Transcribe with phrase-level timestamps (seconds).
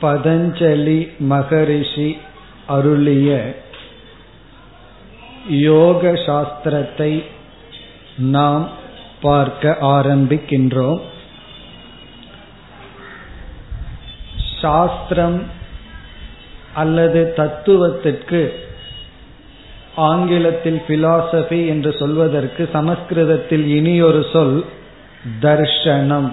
[0.00, 2.16] பதஞ்சலி மகரிஷி
[2.66, 3.56] அருளிய
[5.48, 7.24] யோக சாஸ்திரத்தை
[8.16, 8.68] நாம்
[9.20, 11.00] பார்க்க ஆரம்பிக்கின்றோம்.
[14.60, 15.42] சாஸ்திரம்
[16.74, 18.62] அல்லது தத்துவத்திற்கு
[19.96, 24.64] ஆங்கிலத்தில் பிலாசபி என்று சொல்வதற்கு சமஸ்கிருதத்தில் இனியொரு சொல்
[25.40, 26.30] தர்ஷனம்.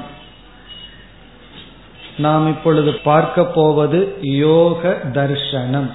[2.23, 4.81] நாம் இப்பொழுது பார்க்க போவது யோக
[5.13, 5.89] தர்ஷனம்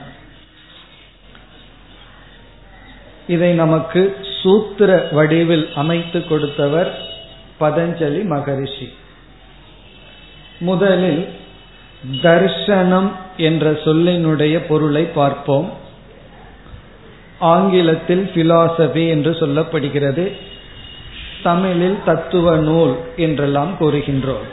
[3.27, 4.03] இதை நமக்கு
[4.41, 6.91] சூத்திர வடிவில் அமைத்து கொடுத்தவர்
[7.61, 8.89] பதஞ்சலி மகரிஷி.
[10.59, 11.23] முதலில்
[12.27, 13.09] தர்ஷனம்
[13.48, 15.69] என்ற சொல்லினுடைய பொருளை பார்ப்போம்.
[17.39, 20.27] ஆங்கிலத்தில் பிலாசபி என்று சொல்லப்படுகிறது.
[21.43, 24.47] தமிழில் தத்துவ நூல் என்றெல்லாம் கூறுகின்றோம்.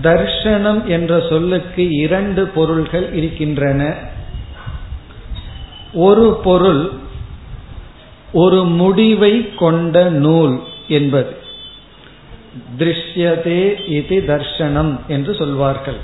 [0.00, 3.94] தர்ஷனம் என்ற சொல்லுக்கு இரண்டு பொருள்கள் இருக்கின்றன.
[5.92, 6.90] ஒரு பொருள்
[8.32, 11.36] ஒரு முடிவை கொண்ட நூல் என்பது.
[12.78, 15.96] திருஷ்யதே இது தர்ஷனம் என்று சொல்வார்கள்.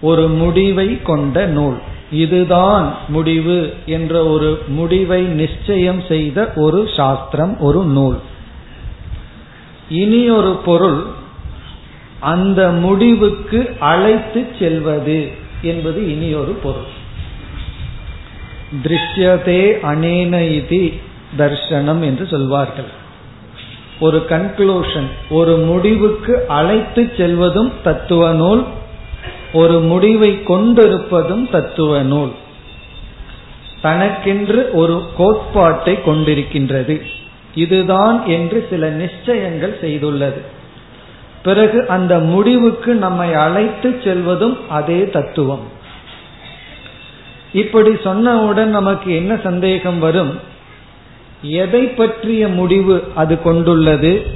[0.00, 1.78] ஒரு முடிவை கொண்ட நூல்.
[2.10, 8.18] இதுதான் முடிவு என்ற ஒரு முடிவை நிச்சயம் செய்த ஒரு சாஸ்திரம் ஒரு நூல்.
[9.88, 11.16] இனி ஒரு பொருள்
[12.20, 15.30] அந்த முடிவுக்கு அழைத்து செல்வது
[15.62, 16.96] என்பது இனி ஒரு பொருள்.
[18.82, 21.00] திருஷ்யதே அனேன இதி
[21.38, 23.06] தர்ஷனம் என்று சொல்வார்கள்.
[24.00, 28.64] ஒரு கன்க்ளூஷன் ஒரு முடிவுக்கு அழைத்து செல்வதும் தத்துவ நூல்
[29.52, 32.30] ஒரு முடிவை கொண்டிருப்பதும் தத்துவ நூல்.
[33.80, 37.02] தனக்கென்று ஒரு கோட்பாட்டை கொண்டிருக்கின்றது.
[37.54, 40.40] இதுதான் என்று சில நிச்சயங்கள் செய்துள்ளது.
[41.42, 45.66] பிறகு அந்த முடிவுக்கு நம்மை அழைத்து செல்வதும் அதே தத்துவம்.
[47.52, 50.40] இப்படி சொன்னவுடன் நமக்கு என்ன சந்தேகம் வரும்?
[51.42, 54.26] எதை பற்றிய முடிவு அது கொண்டுள்ளது?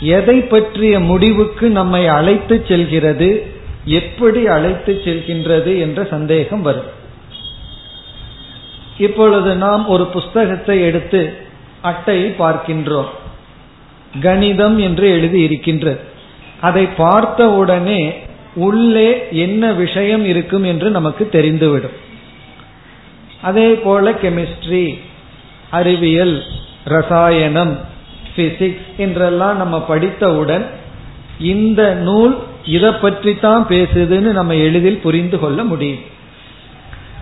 [0.00, 3.46] எதை பற்றிய முடிவுக்கு நம்மை அழைத்து செல்கிறது?
[3.84, 6.90] எப்படி அழைத்து செல்கின்றது என்ற சந்தேகம் வரும்.
[8.98, 11.32] இப்பொழுது நாம் ஒரு புஸ்தகத்தை எடுத்து
[11.80, 13.12] அட்டையை பார்க்கின்றோம்.
[14.20, 16.00] கணிதம் என்று எழுதி இருக்கின்றது.
[16.60, 18.22] அதை பார்த்தவுடனே
[18.54, 21.96] உள்ளே என்ன விஷயம் இருக்கும் என்று நமக்கு தெரிந்துவிடும்.
[23.42, 24.98] அதே போல கெமிஸ்ட்ரி
[25.70, 26.42] அறிவியல்
[26.84, 27.78] ரசாயனம்
[28.36, 30.66] பிசிக்ஸ் என்றெல்லாம் நம்ம படித்தவுடன்
[31.38, 36.04] இந்த நூல் இதை பற்றி தான் பேசுதுன்னு நம்ம எளிதில் புரிந்து கொள்ள முடியும்.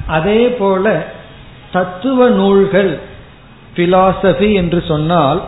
[0.07, 1.07] அதே போல
[1.71, 3.01] தத்துவ நூல்கள்
[3.77, 5.41] பிலாசபி என்று சொன்னால்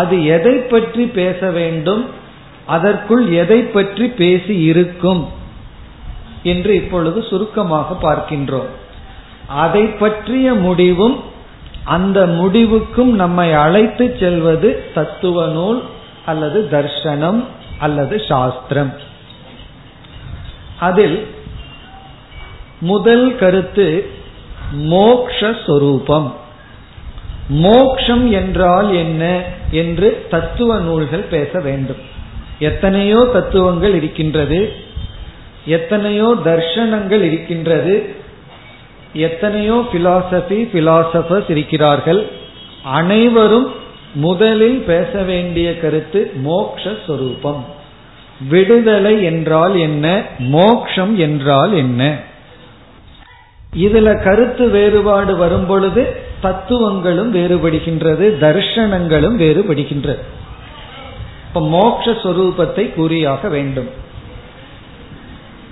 [0.00, 2.04] அது எதை பற்றி பேச வேண்டும்?
[2.66, 5.22] அதற்குள் எதை பற்றி பேசி இருக்கும்?
[6.42, 8.70] என்று இப்பொழுது சுருக்கமாக பார்க்கின்றோம்.
[9.64, 11.16] அதை பற்றிய முடிவும்
[11.96, 15.80] அந்த முடிவுக்கும் நம்மை அழைத்து செல்வது தத்துவ நூல்
[16.26, 17.40] அல்லது தர்ஷனம்
[17.78, 18.92] அல்லது சாஸ்திரம்.
[20.80, 21.18] அதில்
[22.80, 23.86] முதல் கருத்து
[24.92, 26.28] மோக்ஷரூபம்
[27.48, 31.96] மோக்ஷம் என்றால் என்ன என்று தத்துவ நூல்கள் பேச வேண்டும்.
[32.58, 34.72] எத்தனையோ தத்துவங்கள் இருக்கின்றது.
[35.64, 38.14] எத்தனையோ தர்ஷனங்கள் இருக்கின்றது.
[39.12, 42.26] எத்தனையோ பிலாசபி பிலாசபர்ஸ் இருக்கிறார்கள்.
[42.84, 43.66] அனைவரும்
[44.14, 47.62] முதலில் பேச வேண்டிய கருத்து மோக்ஷரூபம்
[48.48, 50.22] விடுதலை என்றால் என்ன?
[50.38, 52.16] மோக்ஷம் என்றால் என்ன?
[53.76, 60.18] இதுல கருத்து வேறுபாடு வரும் பொழுது தத்துவங்களும் வேறுபடுகின்றது தர்ஷனங்களும் வேறுபடுகின்றது.
[61.48, 63.88] இப்ப மோக்ஷரூபத்தை கூறியாக வேண்டும்.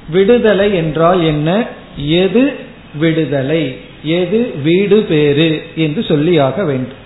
[0.09, 1.67] விடுதலை என்றால் என்ன?
[1.97, 2.53] எது
[2.95, 3.79] விடுதலை?
[4.03, 7.03] எது வீடு பேறு என்று சொல்லியாக வேண்டும்.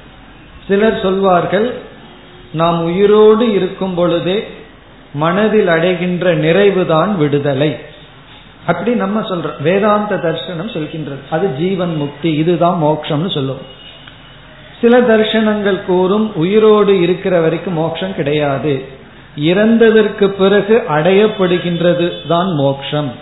[0.68, 1.74] சிலர் சொல்வார்கள்
[2.52, 4.46] நாம் உயிரோடு இருக்கும் பொழுதே
[5.14, 7.78] மனதில் அடைகின்ற நிறைவுதான் விடுதலை.
[8.68, 11.22] அப்படி நம்ம சொல்றோம் வேதாந்த தர்சனம் சொல்கின்றது.
[11.30, 13.76] அது ஜீவன் முக்தி இதுதான் மோட்சம்னு சொல்லுவோம்
[14.80, 18.84] சில தர்சனங்கள் கூறும் உயிரோடு இருக்கிற வரைக்கும் மோட்சம் கிடையாது.
[19.38, 23.12] இறந்ததற்கு பிறகு அடையப்படுகின்றது தான் மோக்ஷம்.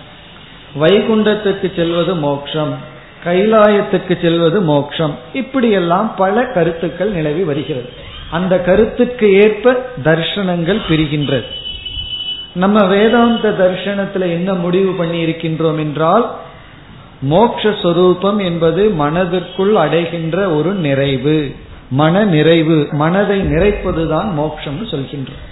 [0.81, 2.75] வைகுண்டத்துக்கு செல்வது மோக்ஷம்.
[3.25, 5.14] கைலாயத்துக்கு செல்வது மோக்ஷம்.
[5.32, 7.88] இப்படியெல்லாம் பல கருத்துக்கள் நிலவி வருகிறது.
[8.31, 9.72] அந்த கருத்துக்கு ஏற்ப
[10.04, 11.48] தர்ஷனங்கள் பிரிகின்றது.
[12.56, 16.25] நம்ம வேதாந்த தர்ஷனத்துல என்ன முடிவு பண்ணி இருக்கின்றோம் என்றால்
[17.31, 21.55] மோக்ஷரூபம் என்பது மனதிற்குள் அடைகின்ற ஒரு நிறைவு.
[21.91, 25.43] மன நிறைவு மனதை நிறைப்பதுதான் மோக்ஷம்னு சொல்கின்றோம்.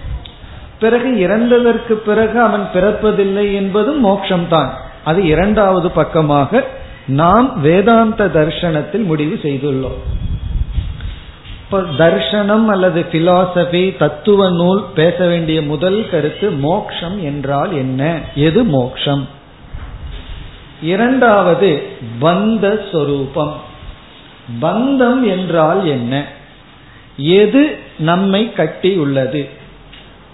[0.81, 4.71] பிறகு இறந்ததற்கு பிறகு அவன் பிறப்பதில்லை என்பதும் மோட்சம்தான்
[5.05, 6.65] அது இரண்டாவது பக்கமாக
[7.07, 9.99] நாம் வேதாந்த தர்ஷனத்தில் முடிவு செய்துள்ளோம்.
[11.75, 18.19] இப்ப தர்ஷனம் அல்லது பிலாசபி தத்துவ நூல் பேச வேண்டிய முதல் கருத்து மோக்ஷம் என்றால் என்ன?
[18.35, 19.29] எது மோக்ஷம்?
[20.83, 21.83] இரண்டாவது
[22.21, 23.61] பந்த சொரூபம்.
[24.63, 26.25] பந்தம் என்றால் என்ன?
[27.17, 29.49] எது நம்மை கட்டி உள்ளது?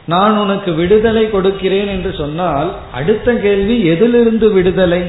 [0.06, 5.02] நான் உனக்கு விடுதலை கொடுக்கிறேன் என்று சொன்னால் அடுத்த கேள்வி எதிலிருந்து விடுதலை?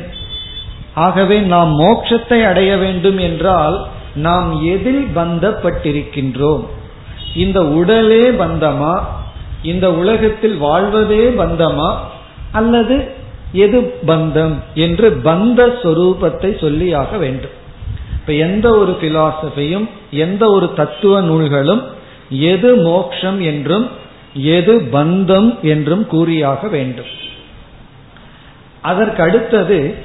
[0.93, 6.65] ஆகவே நாம் மோட்சத்தை அடைய வேண்டும் என்றால் நாம் எதில் பந்தப்பட்டிருக்கின்றோம்?
[7.35, 9.03] இந்த உடலே பந்தமா?
[9.63, 11.97] இந்த உலகத்தில் வாழ்வதே பந்தமா?
[12.51, 13.11] அல்லது
[13.51, 17.59] எது பந்தம் என்று பந்த சொரூபத்தை சொல்லியாக வேண்டும்.
[18.13, 21.83] இப்ப எந்த ஒரு பிலாசபியும் எந்த ஒரு தத்துவ நூல்களும்
[22.29, 23.89] எது மோக்ஷம் என்றும்
[24.33, 27.19] எது பந்தம் என்றும் கூறியாக வேண்டும்.
[28.81, 29.95] அதற்கு அடுத்தது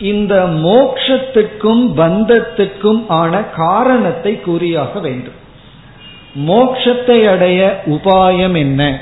[0.00, 5.42] இந்த மோக்ஷத்துக்கும் பந்தத்துக்கும் ஆன காரணத்தை கூறியாக வேண்டும்.
[6.48, 9.00] மோக்ஷத்தை அடைய உபாயம் என்ன?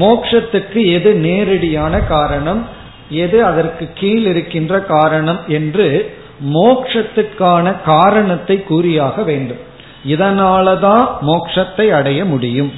[0.00, 2.66] மோக்ஷத்துக்கு எது நேரடியான காரணம்?
[3.10, 5.38] எது அதற்கு கீழ் இருக்கின்ற காரணம்?
[5.48, 6.18] என்று
[6.54, 9.68] மோக்ஷத்துக்கான காரணத்தை கூறியாக வேண்டும்.
[10.08, 12.72] இதனாலதான் மோக்ஷத்தை அடைய முடியும்.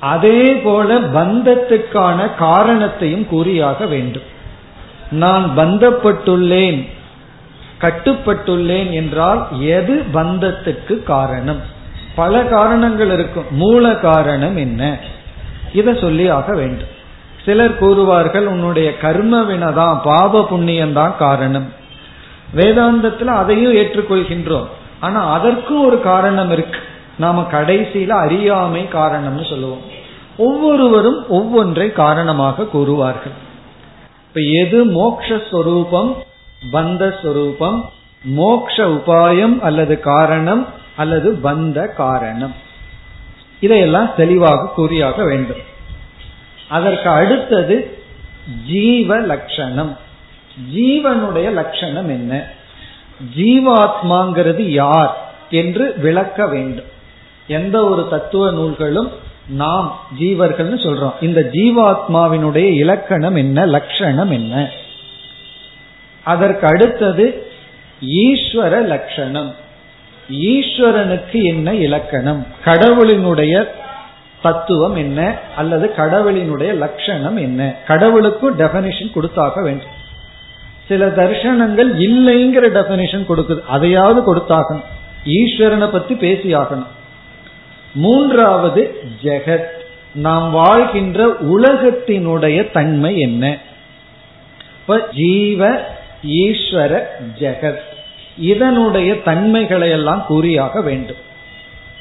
[0.00, 4.32] அதே போல பந்தத்துக்கான காரணத்தையும் கூறியாக வேண்டும்.
[5.10, 6.88] நான் பந்தப்பட்டுள்ளேன்
[7.80, 11.60] கட்டுப்பட்டுள்ளேன் என்றால் எது பந்தத்துக்கு காரணம்?
[12.14, 13.44] பல காரணங்கள் இருக்கும்.
[13.50, 14.98] மூல காரணம் என்ன?
[15.72, 16.92] இதை சொல்லி ஆக வேண்டும்.
[17.44, 21.72] சிலர் கூறுவார்கள் உன்னுடைய கர்ம வினதான் பாப புண்ணியம் தான் காரணம்.
[22.54, 24.66] வேதாந்தத்தில் அதையும் ஏற்றுக்கொள்கின்றோம்.
[25.00, 26.78] ஆனா அதற்கும் ஒரு காரணம் இருக்கு.
[27.18, 29.82] நாம கடைசியில அறியாமை காரணம்னு சொல்லுவோம்.
[30.36, 33.43] ஒவ்வொருவரும் ஒவ்வொன்றை காரணமாக கூறுவார்கள்.
[34.34, 36.16] இப்ப எது மோக்ஷரூபம்
[36.72, 37.90] பந்த ஸ்வரூபம்
[38.24, 42.54] மோக்ஷ உபாயம் அல்லது காரணம் அல்லது பந்த காரணம்?
[43.60, 45.62] இதையெல்லாம் தெளிவாக கூறியாக வேண்டும்.
[46.68, 47.98] அதற்கு அடுத்தது
[48.66, 49.98] ஜீவ லட்சணம்.
[50.74, 52.50] ஜீவனுடைய லட்சணம் என்ன?
[53.36, 56.90] ஜீவாத்மாங்கிறது யார் என்று விளக்க வேண்டும்.
[57.46, 59.10] எந்த ஒரு தத்துவ நூல்களும்
[59.48, 61.12] நாம் ஜீவர்கள்னு சொல்றோம்.
[61.20, 63.66] இந்த ஜீவாத்மாவினுடைய இலக்கணம் என்ன?
[63.66, 64.70] லட்சணம் என்ன?
[66.24, 67.46] அதற்கு அடுத்தது
[68.06, 69.54] ஈஸ்வர லட்சணம்.
[70.32, 72.46] ஈஸ்வரனுக்கு என்ன இலக்கணம்?
[72.64, 73.66] கடவுளினுடைய
[74.42, 75.38] தத்துவம் என்ன?
[75.56, 77.74] அல்லது கடவுளினுடைய லட்சணம் என்ன?
[77.86, 80.02] கடவுளுக்கும் டெபனிஷன் கொடுத்தாக வேண்டும்.
[80.88, 83.64] சில தர்ஷனங்கள் இல்லைங்கிற டெபனிஷன் கொடுக்குது.
[83.68, 84.84] அதையாவது கொடுத்தாகணும்.
[85.24, 86.86] ஈஸ்வரனை பத்தி பேசி ஆகணும்
[87.94, 89.66] மூன்றாவது ஜெகத்.
[90.14, 93.58] நாம் வாழ்கின்ற உலகத்தினுடைய தன்மை என்ன?
[95.14, 95.80] ஜீவ
[96.28, 97.02] ஈஸ்வர
[97.38, 97.84] ஜெகத்.
[98.38, 101.16] இதனுடைய தன்மைகளை எல்லாம் கூறியாக வேண்டும்.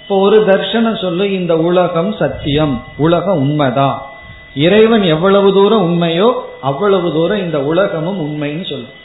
[0.02, 4.06] இப்போ ஒரு தர்ஷனம் சொல்லு இந்த உலகம் சத்தியம் உலகம் உண்மைதான்
[4.56, 9.02] இறைவன் எவ்வளவு தூரம் உண்மையோ அவ்வளவு தூரம் இந்த உலகமும் உண்மைன்னு சொல்லும்.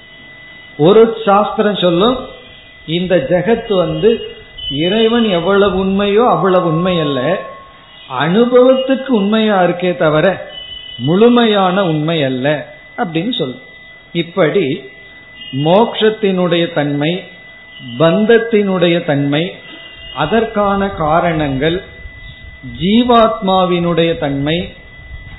[0.78, 2.16] ஒரு சாஸ்திரம் சொல்லும்
[2.86, 4.36] இந்த ஜெகத் வந்து
[4.76, 7.20] இறைவன் எவ்வளவு உண்மையோ அவ்வளவு உண்மை அல்ல
[8.20, 10.26] அனுபவத்துக்கு உண்மையா இருக்கே தவிர
[10.98, 12.46] முழுமையான உண்மை அல்ல
[12.96, 13.58] அப்படின்னு சொல்
[14.14, 14.64] இப்படி
[15.64, 17.12] மோக்ஷத்தினுடைய தன்மை
[17.98, 19.42] பந்தத்தினுடைய தன்மை
[20.14, 21.76] அதற்கான காரணங்கள்
[22.82, 24.58] ஜீவாத்மாவினுடைய தன்மை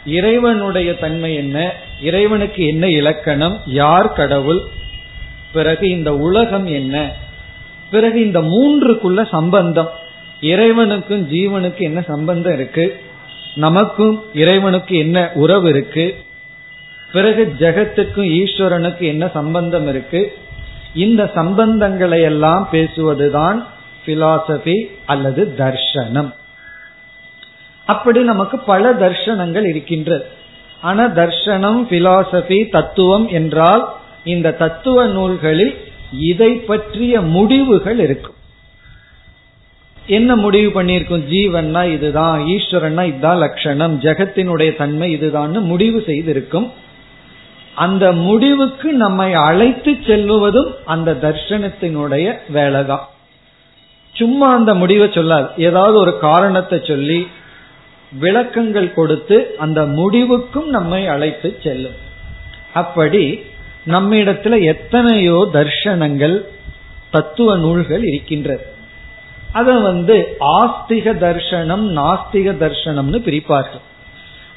[0.06, 1.58] இறைவனுடைய தன்மை என்ன
[2.02, 4.62] இறைவனுக்கு என்ன இலக்கணம் யார் கடவுள்
[5.52, 6.96] பிறகு இந்த உலகம் என்ன
[7.92, 9.90] பிறகு இந்த மூன்றுக்குள்ள சம்பந்தம்.
[10.42, 13.00] இறைவனுக்கும் ஜீவனுக்கு என்ன சம்பந்தம் இருக்கு?
[13.56, 16.16] நமக்கும் இறைவனுக்கு என்ன உறவு இருக்கு?
[17.14, 20.38] பிறகு ஜெகத்துக்கும் ஈஸ்வரனுக்கு என்ன சம்பந்தம் இருக்கு?
[20.94, 23.64] இந்த சம்பந்தங்களை எல்லாம் பேசுவதுதான்
[24.06, 26.34] பிலாசபி அல்லது தர்ஷனம்.
[27.86, 30.26] அப்படி நமக்கு பல தர்ஷனங்கள் இருக்கின்றது
[30.82, 33.94] ஆனா தர்ஷனம் பிலாசபி தத்துவம் என்றால்
[34.24, 38.34] இந்த தத்துவ நூல்களில் இதை பற்றிய முடிவுகள் இருக்கும்.
[40.08, 41.24] என்ன முடிவு பண்ணியிருக்கும்?
[41.30, 46.72] ஜீவன்னா இதுதான் ஈஸ்வரன்னா இதுதான் லட்சணம் ஜெகத்தினுடைய தன்மை இதுதான்னு முடிவு செய்திருக்கும்.
[47.76, 53.06] அந்த முடிவுக்கு நம்மை அழைத்து செல்லுவதும் அந்த தர்ஷனத்தினுடைய வேலைதான்.
[54.14, 55.48] சும்மா அந்த முடிவை சொல்லாது.
[55.58, 57.28] ஏதாவது ஒரு காரணத்தை சொல்லி
[58.20, 62.08] விளக்கங்கள் கொடுத்து அந்த முடிவுக்கும் நம்மை அழைத்து செல்லும்.
[62.74, 63.40] அப்படி
[63.88, 66.46] நம்மிடத்துல எத்தனையோ தர்ஷனங்கள்
[67.12, 68.66] தத்துவ நூல்கள் இருக்கின்றது
[69.54, 73.86] அத வந்து ஆஸ்திக தர்சனம் நாஸ்திக தர்சனம்னு பிரிப்பார்கள்.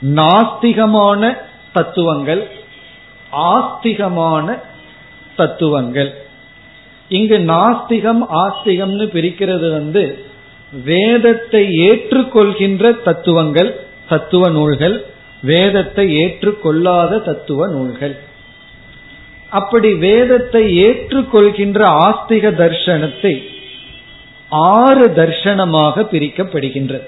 [0.03, 1.37] நாஸ்திகமான
[1.73, 2.49] தத்துவங்கள்
[3.33, 4.59] ஆஸ்திகமான
[5.37, 6.15] தத்துவங்கள்.
[7.09, 10.25] இங்கு நாஸ்திகம் ஆஸ்திகம்னு பிரிக்கிறது வந்து
[10.85, 15.07] வேதத்தை ஏற்றுக்கொள்கின்ற தத்துவங்கள் தத்துவ நூல்கள்
[15.43, 18.31] வேதத்தை ஏற்றுக்கொள்ளாத தத்துவ நூல்கள்.
[19.53, 23.35] அப்படி வேதத்தை ஏற்றுக்கொள்கின்ற ஆஸ்திக தர்சனத்தை
[24.49, 27.07] ஆறு தர்சனமாக பிரிக்கப்படுகின்றது.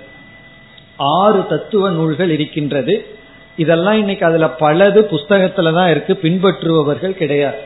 [0.97, 3.07] ஆறு தத்துவ நூல்கள் இருக்கின்றது.
[3.57, 6.19] இதெல்லாம் இன்னைக்கு அதுல பலது புஸ்தகத்துல தான் இருக்கு.
[6.23, 7.61] பின்பற்றுபவர்கள் கிடையாது.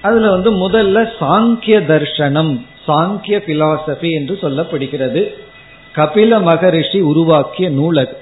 [0.00, 5.34] அதுல வந்து முதல்ல சாங்கிய தர்சனம் சாங்கிய பிலாசபி என்று சொல்லப்படுகிறது.
[5.94, 8.16] கபில மகரிஷி உருவாக்கிய நூல் அது.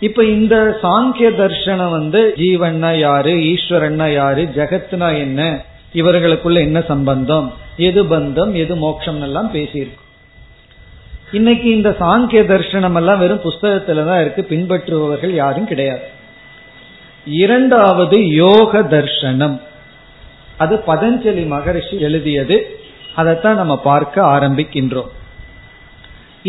[0.00, 8.04] இப்ப இந்த சாங்கிய தர்சனம் வந்து ஜீவன்னா யாரு ஈஸ்வரன்னா யாரு ஜெகத்னா என்ன இவர்களுக்குள்ள என்ன சம்பந்தம் எது
[8.04, 10.04] பந்தம் எது மோட்சம் எல்லாம் பேசியிருக்கும்
[11.32, 16.04] இன்னைக்கு இந்த சாங்கிய தர்சனம் எல்லாம் வெறும் புஸ்தகத்துல தான் இருக்கு பின்பற்றுபவர்கள் யாரும் கிடையாது.
[17.24, 19.60] இரண்டாவது யோக தர்சனம்
[20.56, 22.78] அது பதஞ்சலி மகரிஷி எழுதியது
[23.14, 25.10] அதைத்தான் நம்ம பார்க்க ஆரம்பிக்கின்றோம்.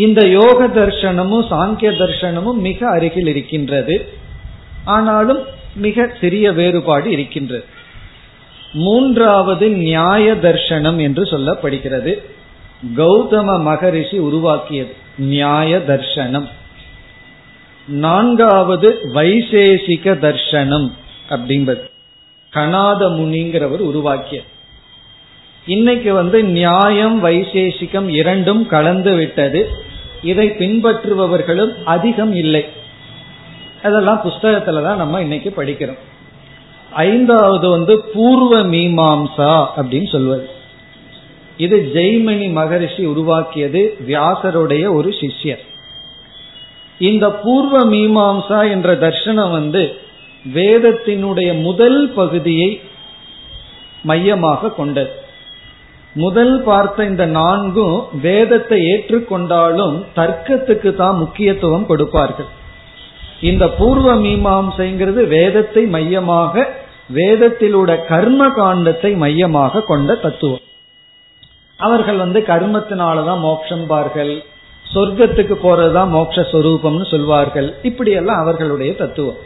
[0.04, 3.96] இந்த யோக தர்சனமும் சாங்கிய தர்சனமும் மிக அருகில் இருக்கின்றது.
[4.84, 5.40] ஆனாலும்
[5.76, 7.64] மிக சிறிய வேறுபாடு இருக்கின்றது.
[8.72, 12.12] மூன்றாவது நியாய தர்சனம் என்று சொல்லப்படுகிறது.
[12.96, 14.92] கௌதம மகரிஷி உருவாக்கியது
[15.32, 16.48] நியாய தர்சனம்
[17.88, 20.88] நான்காவது வைசேஷிக தர்சனம்
[21.28, 21.86] அப்படிங்கிறது
[22.52, 24.48] கனாத முனிங்கிறவர் உருவாக்கியது
[25.66, 29.60] இன்னைக்கு வந்து நியாயம் வைசேஷிகம் இரண்டும் கலந்து விட்டது.
[30.22, 32.64] இதை பின்பற்றுபவர்களும் அதிகம் இல்லை.
[33.82, 35.98] அதெல்லாம் புஸ்தகத்துல தான் நம்ம இன்னைக்கு படிக்கிறோம்.
[36.90, 40.48] ஐந்தாவது வந்து பூர்வ மீமாம்சா அப்படின்னு சொல்வது.
[41.56, 45.58] இது ஜெய்மணி மகரிஷி உருவாக்கியது வியாசருடைய ஒரு சிஷ்யர்.
[46.98, 49.96] இந்த பூர்வ மீமாம்சா என்ற தர்ஷனம் வந்து
[50.54, 52.80] வேதத்தினுடைய முதல் பகுதியை
[54.02, 55.26] மையமாக கொண்டது.
[56.14, 62.48] முதல் பார்த்த இந்த நான்கும் வேதத்தை ஏற்றுக்கொண்டாலும் தர்க்கத்துக்கு தான் முக்கியத்துவம் கொடுப்பார்கள்.
[63.40, 66.66] இந்த பூர்வ மீமாம்சைங்கிறது வேதத்தை மையமாக
[67.14, 70.64] வேதத்திலுட கர்ம காண்டத்தை மையமாக கொண்ட தத்துவம்.
[71.76, 74.42] அவர்கள் வந்து கர்மத்தினாலதான் மோட்சம் பார்கள்
[74.94, 77.74] சொர்க்கத்துக்கு போறதுதான் மோட்ச சொரூபம்னு சொல்வார்கள்.
[77.82, 79.36] இப்படியெல்லாம் அவர்களுடைய தத்துவம்.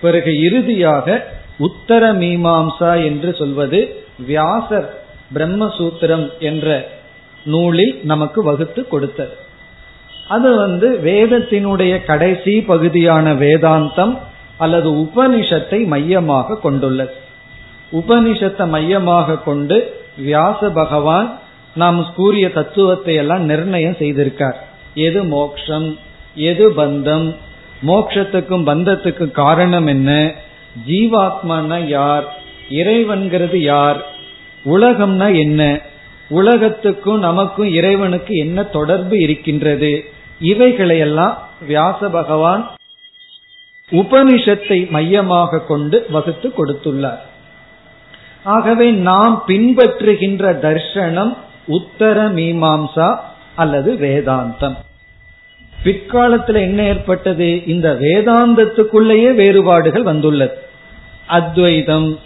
[0.00, 1.26] பிறகு இறுதியாக
[1.58, 4.88] உத்தர மீமாம்சா என்று சொல்வது வியாசர்
[5.34, 6.88] பிரம்மசூத்திரம் என்ற
[7.44, 9.34] நூலில் நமக்கு வகுத்து கொடுத்தது.
[10.28, 14.18] அது வந்து வேதத்தினுடைய கடைசி பகுதியான வேதாந்தம்
[14.56, 17.14] அல்லது உபனிஷத்தை மையமாக கொண்டுள்ளது.
[17.92, 19.76] உபனிஷத்தை மையமாக கொண்டு
[20.16, 21.38] வியாச பகவான்
[21.74, 24.58] நாம் கூறிய தத்துவத்தை எல்லாம் நிர்ணயம் செய்திருக்கார்.
[24.94, 25.98] எது மோக்ஷம்
[26.34, 27.34] எது பந்தம்
[27.86, 30.34] மோக்ஷத்துக்கும் பந்தத்துக்கும் காரணம் என்ன
[30.86, 32.26] ஜீவாத்மான யார்
[32.68, 34.00] இறைவன்கிறது யார்
[34.64, 35.80] உலகம்னா என்ன?
[36.28, 40.04] உலகத்துக்கும் நமக்கும் இறைவனுக்கு என்ன தொடர்பு இருக்கின்றது?
[40.40, 41.38] இவைகளையெல்லாம்
[41.68, 42.70] வியாச பகவான்
[43.90, 47.18] உபனிஷத்தை மையமாக கொண்டு வகுத்து கொடுத்துள்ளார்.
[48.44, 51.36] ஆகவே நாம் பின்பற்றுகின்ற தர்ஷனம்
[51.66, 53.18] உத்தர மீமாம்சா
[53.54, 54.76] அல்லது வேதாந்தம்.
[55.82, 57.66] பிற்காலத்தில் என்ன ஏற்பட்டது?
[57.66, 60.58] இந்த வேதாந்தத்துக்குள்ளேயே வேறுபாடுகள் வந்துள்ளது.
[61.26, 62.18] அத்வைதம்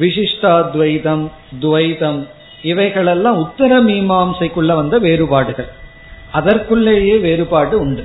[0.00, 1.24] விசிஷ்டாத்வைதம்
[1.60, 2.28] துவைதம்
[2.62, 5.68] இவைகளெல்லாம் உத்தர மீமாசைக்குள்ள வந்த வேறுபாடுகள்.
[6.32, 8.04] அதற்குள்ளேயே வேறுபாடு உண்டு.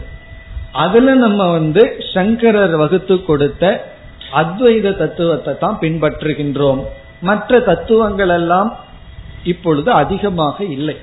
[0.72, 3.94] அதுல நம்ம வந்து சங்கரர் வகுத்து கொடுத்த
[4.34, 6.82] அத்வைத தத்துவத்தை தான் பின்பற்றுகின்றோம்.
[7.22, 8.78] மற்ற தத்துவங்கள் எல்லாம்
[9.44, 10.96] இப்பொழுது அதிகமாக இல்லை.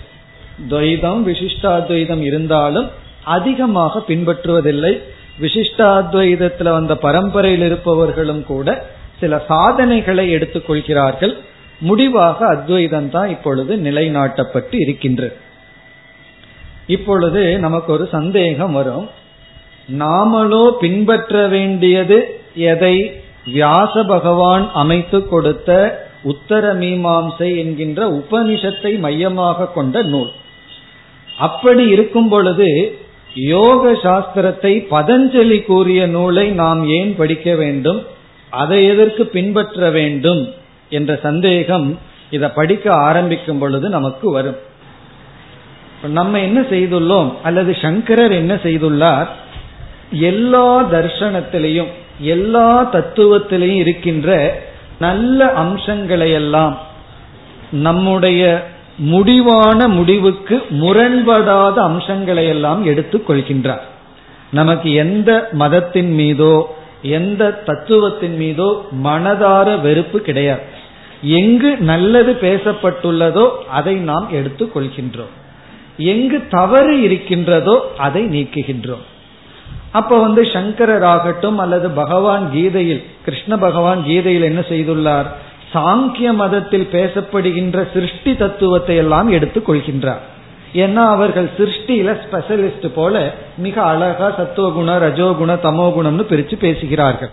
[0.71, 2.91] துவைதம் விசிஷ்டாத்வைதம் இருந்தாலும்
[3.25, 4.93] அதிகமாக பின்பற்றுவதில்லை.
[5.41, 8.69] விசிஷ்டாத்வைதத்துல வந்த பரம்பரையில் இருப்பவர்களும் கூட
[9.23, 11.35] சில சாதனைகளை எடுத்துக்கொள்கிறார்கள்.
[11.89, 15.37] முடிவாக அத்வைதம் தான் இப்பொழுது நிலைநாட்டப்பட்டு இருக்கின்றது
[16.87, 19.07] இப்பொழுது நமக்கு ஒரு சந்தேகம் வரும்.
[20.01, 22.19] நாமளோ பின்பற்ற வேண்டியது
[22.71, 22.97] எதை?
[23.55, 25.71] வியாச பகவான் அமைத்து கொடுத்த
[26.31, 30.33] உத்தர மீமாம்சை என்கின்ற உபனிஷத்தை மையமாக கொண்ட நூல்.
[31.39, 32.69] அப்படி இருக்கும் பொழுது
[33.53, 38.01] யோக சாஸ்திரத்தை பதஞ்சலி கூறிய நூலை நாம் ஏன் படிக்க வேண்டும்?
[38.53, 40.55] அதை எதற்கு பின்பற்ற வேண்டும்
[40.89, 41.99] என்ற சந்தேகம்
[42.31, 44.57] இதை படிக்க ஆரம்பிக்கும் பொழுது நமக்கு வரும்.
[46.09, 49.27] நம்ம என்ன செய்துள்ளோம் அல்லது சங்கரர் என்ன செய்துள்ளார்?
[50.11, 51.91] எல்லா தர்சனத்திலையும்
[52.21, 54.31] எல்லா தத்துவத்திலையும் இருக்கின்ற
[54.99, 56.79] நல்ல அம்சங்களை எல்லாம்
[57.71, 58.43] நம்முடைய
[58.97, 63.87] முடிவான முடிவுக்கு முரண்படாத அம்சங்களை எல்லாம் எடுத்துக் கொள்கின்றார்.
[64.51, 70.61] நமக்கு எந்த மதத்தின் மீதோ எந்த தத்துவத்தின் மீதோ மனதார வெறுப்பு கிடையாது.
[71.23, 75.33] எங்கு நல்லது பேசப்பட்டுள்ளதோ அதை நாம் எடுத்துக் கொள்கின்றோம்.
[75.97, 79.05] எங்கு தவறு இருக்கின்றதோ அதை நீக்குகின்றோம்.
[79.93, 85.27] அப்ப வந்து சங்கரர் ஆகட்டும் அல்லது பகவான் கீதையில் கிருஷ்ண பகவான் கீதையில் என்ன செய்துள்ளார்?
[85.75, 90.21] சாங்கிய மதத்தில் பேசப்படுகின்ற சிருஷ்டி தத்துவத்தை எல்லாம் எடுத்துக் கொள்கின்றார்.
[90.75, 97.31] ஏன்னா அவர்கள் சிருஷ்டியில ஸ்பெஷலிஸ்ட் போல மிக அழகா சத்துவகுண ரஜோகுண தமோகுணம்னு பிரிச்சு பேசுகிறார்கள்.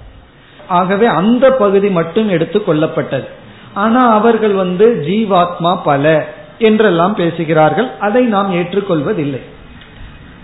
[0.67, 3.27] ஆகவே அந்த பகுதி மட்டும் எடுத்துக் கொள்ளப்பட்டது.
[3.73, 6.27] ஆனா அவர்கள் வந்து ஜீவாத்மா பல
[6.59, 7.89] என்றெல்லாம் பேசுகிறார்கள்.
[7.99, 9.41] அதை நாம் ஏற்றுக்கொள்வதில்லை.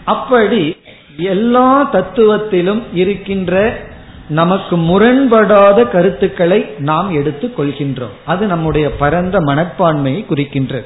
[0.06, 0.78] அப்படி
[1.18, 3.78] எல்லா தத்துவத்திலும் இருக்கின்ற
[4.30, 8.16] நமக்கு முரண்படாத கருத்துக்களை நாம் எடுத்துக் கொள்கின்றோம்.
[8.26, 10.86] அது நம்முடைய பரந்த மனப்பான்மையை குறிக்கின்றது.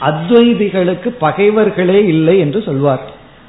[0.00, 3.00] அத்வைதிகளுக்கு பகைவர்களே இல்லை என்று சொல்வார்.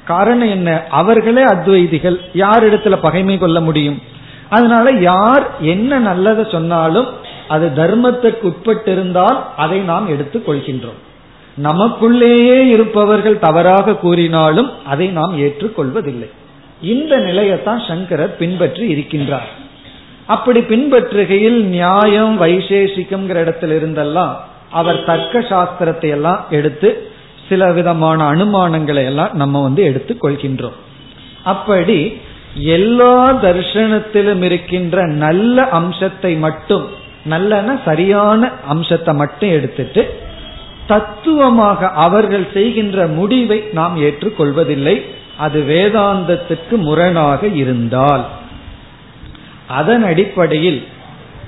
[0.04, 0.82] காரணம் என்ன?
[0.90, 2.20] அவர்களே அத்வைதிகள்.
[2.32, 4.02] யார் இடத்துல பகைமை கொள்ள முடியும்?
[4.48, 7.06] அதனால யார் என்ன நல்லதை சொன்னாலும்
[7.48, 10.98] அது தர்மத்திற்கு உட்பட்டிருந்தால் அதை நாம் எடுத்துக் கொள்கின்றோம்.
[11.62, 16.30] நமக்குள்ளேயே இருப்பவர்கள் தவறாக கூறினாலும் அதை நாம் ஏற்றுக்கொள்வதில்லை
[16.82, 19.48] இந்த நிலையத்தான் சங்கரர் பின்பற்றி இருக்கின்றார்.
[20.26, 24.34] அப்படி பின்பற்றுகையில் நியாயம் வைசேஷிக்கம்ங்கிற இடத்துல இருந்தெல்லாம்
[24.70, 27.10] அவர் தர்க்க சாஸ்திரத்தை எல்லாம் எடுத்து
[27.48, 30.78] சில விதமான அனுமானங்களை எல்லாம் நம்ம வந்து எடுத்துக் கொள்கின்றோம்.
[31.44, 32.20] அப்படி
[32.54, 36.86] எல்லா தர்ஷனத்திலும் இருக்கின்ற நல்ல அம்சத்தை மட்டும்
[37.24, 40.20] நல்லன சரியான அம்சத்தை மட்டும் எடுத்துட்டு
[40.86, 45.02] தத்துவமாக அவர்கள் செய்கின்ற முடிவை நாம் ஏற்றுக்கொள்வதில்லை.
[45.36, 48.24] அது வேதாந்தத்துக்கு முரணாக இருந்தால்.
[49.68, 50.86] அதன் அடிப்படையில்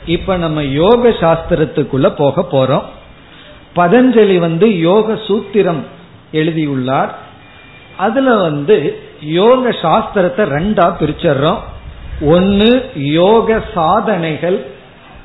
[0.07, 2.83] இப்ப நம்ம யோக சாஸ்திரத்துக்குள்ள போக போறோம்.
[3.77, 5.83] பதஞ்சலி வந்து யோக சூத்திரம்
[6.33, 7.19] எழுதியுள்ளார்.
[7.97, 11.59] அதுல வந்து யோக சாஸ்திரத்தை ரெண்டா பிரிச்சர்றோம்.
[12.21, 14.67] ஒன்னு யோக சாதனைகள்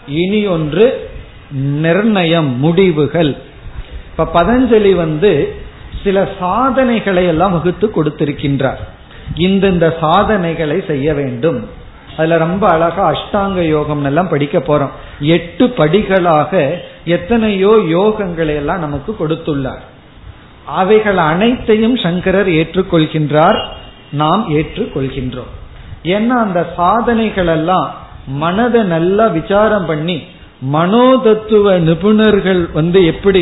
[0.07, 1.09] இனி ஒன்று
[1.51, 3.35] நிர்ணயம் முடிவுகள்.
[4.11, 5.55] இப்ப பதஞ்சலி வந்து
[6.03, 8.81] சில சாதனைகளை எல்லாம் வகுத்து கொடுத்திருக்கின்றார்.
[9.35, 11.83] இந்தந்த சாதனைகளை செய்ய வேண்டும்.
[12.17, 14.93] அதுல ரொம்ப அழகா அஷ்டாங்க யோகம் எல்லாம் படிக்க போறோம்.
[15.35, 16.53] எட்டு படிகளாக
[17.15, 19.83] எத்தனையோ யோகங்களை எல்லாம் நமக்கு கொடுத்துள்ளார்.
[20.81, 23.59] அவைகள் அனைத்தையும் சங்கரர் ஏற்றுக்கொள்கின்றார்
[24.21, 25.51] நாம் ஏற்றுக்கொள்கின்றோம்.
[26.15, 27.87] ஏன்னா அந்த சாதனைகள் எல்லாம்
[28.43, 30.17] மனதை நல்லா விசாரம் பண்ணி
[30.73, 33.41] மனோதத்துவ நிபுணர்கள் வந்து எப்படி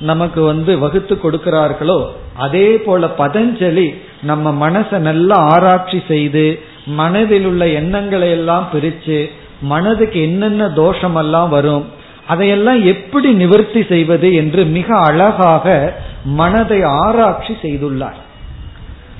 [0.00, 1.96] நமக்கு வந்து வகுத்து கொடுக்கிறார்களோ
[2.44, 3.88] அதே போல பதஞ்சலி
[4.22, 6.44] நம்ம மனசை நல்லா ஆராய்ச்சி செய்து
[6.86, 11.84] மனதில் உள்ள எண்ணங்களை எல்லாம் பிரிச்சு மனதுக்கு என்னென்ன தோஷம் எல்லாம் வரும்
[12.26, 18.18] அதையெல்லாம் எப்படி நிவர்த்தி செய்வது என்று மிக அழகாக மனதை ஆராய்ச்சி செய்துள்ளார்.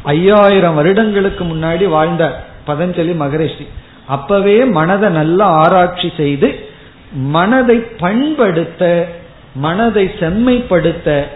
[0.02, 3.66] ஐயாயிரம் வருடங்களுக்கு முன்னாடி வாழ்ந்த பதஞ்சலி மகரிஷி.
[4.06, 6.68] அப்பவே மனதை நல்லா ஆராய்ச்சி செய்து
[7.12, 9.08] மனதை பண்படுத்த
[9.54, 11.26] மனதை செம்மைப்படுத்த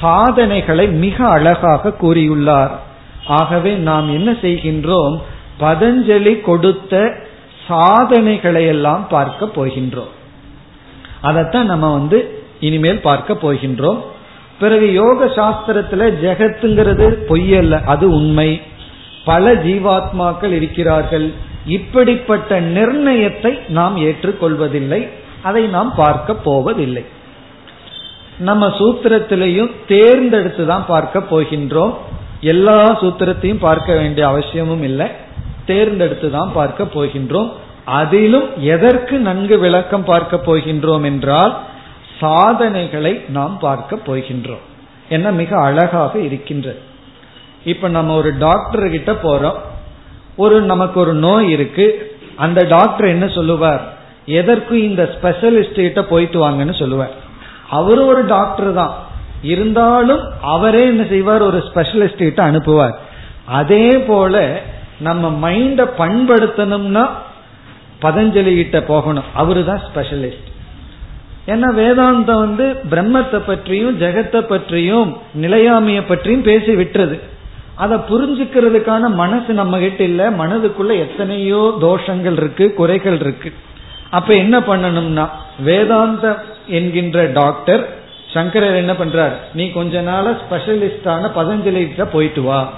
[0.00, 2.70] சாதனைகளை மிக அழகாக கூறியுள்ளார்.
[3.26, 5.22] ஆகவே நாம் என்ன செய்கின்றோம்
[5.60, 7.16] பதஞ்சலி கொடுத்த
[7.66, 10.12] சாதனைகளை எல்லாம் பார்க்க போகின்றோம்.
[11.20, 13.98] அதைத்தான் நம்ம வந்து இனிமேல் பார்க்க போகின்றோம்.
[14.58, 18.60] பிறகு யோக சாஸ்திரத்துல ஜெகத்துங்கிறது பொய்யல்ல அது உண்மை.
[19.24, 21.32] பல ஜீவாத்மாக்கள் இருக்கிறார்கள்.
[21.66, 25.08] இப்படிப்பட்ட நிர்ணயத்தை நாம் ஏற்றுக்கொள்வதில்லை.
[25.42, 27.04] அதை நாம் பார்க்க போவதில்லை.
[28.38, 31.94] நம்ம சூத்திரத்திலையும் தேர்ந்தெடுத்து தான் பார்க்க போகின்றோம்.
[32.40, 35.06] எல்லா சூத்திரத்தையும் பார்க்க வேண்டிய அவசியமும் இல்லை.
[35.66, 37.52] தேர்ந்தெடுத்து தான் பார்க்க போகின்றோம்.
[37.84, 41.58] அதிலும் எதற்கு நன்கு விளக்கம் பார்க்க போகின்றோம் என்றால்
[42.20, 44.64] சாதனைகளை நாம் பார்க்க போகின்றோம்.
[45.08, 46.78] என்ன மிக அழகாக இருக்கின்றது.
[47.64, 49.58] இப்ப நம்ம ஒரு டாக்டர் கிட்ட போறோம்.
[50.36, 52.16] ஒரு நமக்கு ஒரு நோய் இருக்கு.
[52.36, 53.92] அந்த டாக்டர் என்ன சொல்லுவார்?
[54.26, 57.12] எதற்கும் இந்த ஸ்பெஷலிஸ்ட் கிட்ட போயிட்டு வாங்கன்னு சொல்லுவார்.
[57.70, 58.94] அவரும் ஒரு டாக்டர் தான்.
[59.42, 61.42] இருந்தாலும் அவரே என்ன செய்வார்?
[61.42, 62.94] ஒரு ஸ்பெஷலிஸ்ட் கிட்ட அனுப்புவார்.
[63.44, 64.62] அதே போல
[65.00, 67.04] நம்ம மைண்ட பண்படுத்தணும்னா
[68.02, 69.24] பதஞ்சலி கிட்ட போகணும்.
[69.34, 70.50] அவரு தான் ஸ்பெஷலிஸ்ட்
[71.52, 77.16] ஏன்னா வேதாந்தம் வந்து பிரம்மத்தை பற்றியும் ஜெகத்தை பற்றியும் நிலையாமைய பற்றியும் பேசி விட்டுறது
[77.76, 80.30] அதை புரிஞ்சுக்கிறதுக்கான மனசு நம்ம கிட்ட இல்ல.
[80.30, 83.52] மனதுக்குள்ள எத்தனையோ தோஷங்கள் இருக்கு குறைகள் இருக்கு.
[84.10, 85.24] அப்ப என்ன பண்ணணும்னா
[85.68, 86.24] வேதாந்த
[86.66, 87.82] என்கின்ற டாக்டர்
[88.34, 89.34] சங்கரர் என்ன பண்றார்?
[89.54, 92.72] நீ கொஞ்ச நாள ஸ்பெஷலிஸ்டான பதஞ்சலி கிட்ட போயிட்டு வா.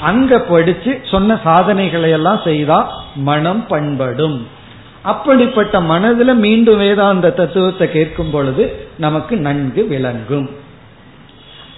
[0.00, 4.46] அங்க படிச்சு சொன்ன சாதனைகளை எல்லாம் செய்தா மனம் பண்படும்.
[5.02, 10.50] அப்படிப்பட்ட மனதுல மீண்டும் வேதாந்த தத்துவத்தை கேட்கும் பொழுது நமக்கு நன்கு விளங்கும்.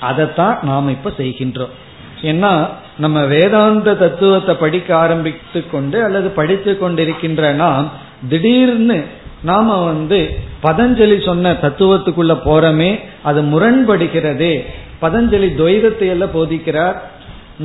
[0.01, 1.75] அதைத்தான் நாம் இப்ப செய்கின்றோம்.
[2.23, 7.91] ஏன்னா நம்ம வேதாந்த தத்துவத்தை படிக்க ஆரம்பித்து கொண்டு அல்லது படித்து கொண்டிருக்கின்ற நாம்
[8.29, 9.05] திடீர்னு
[9.43, 14.65] நாம வந்து பதஞ்சலி சொன்ன தத்துவத்துக்குள்ள போறமே அது முரண்படுகிறதே
[15.03, 16.97] பதஞ்சலி துவைதத்தை எல்லாம் போதிக்கிறார்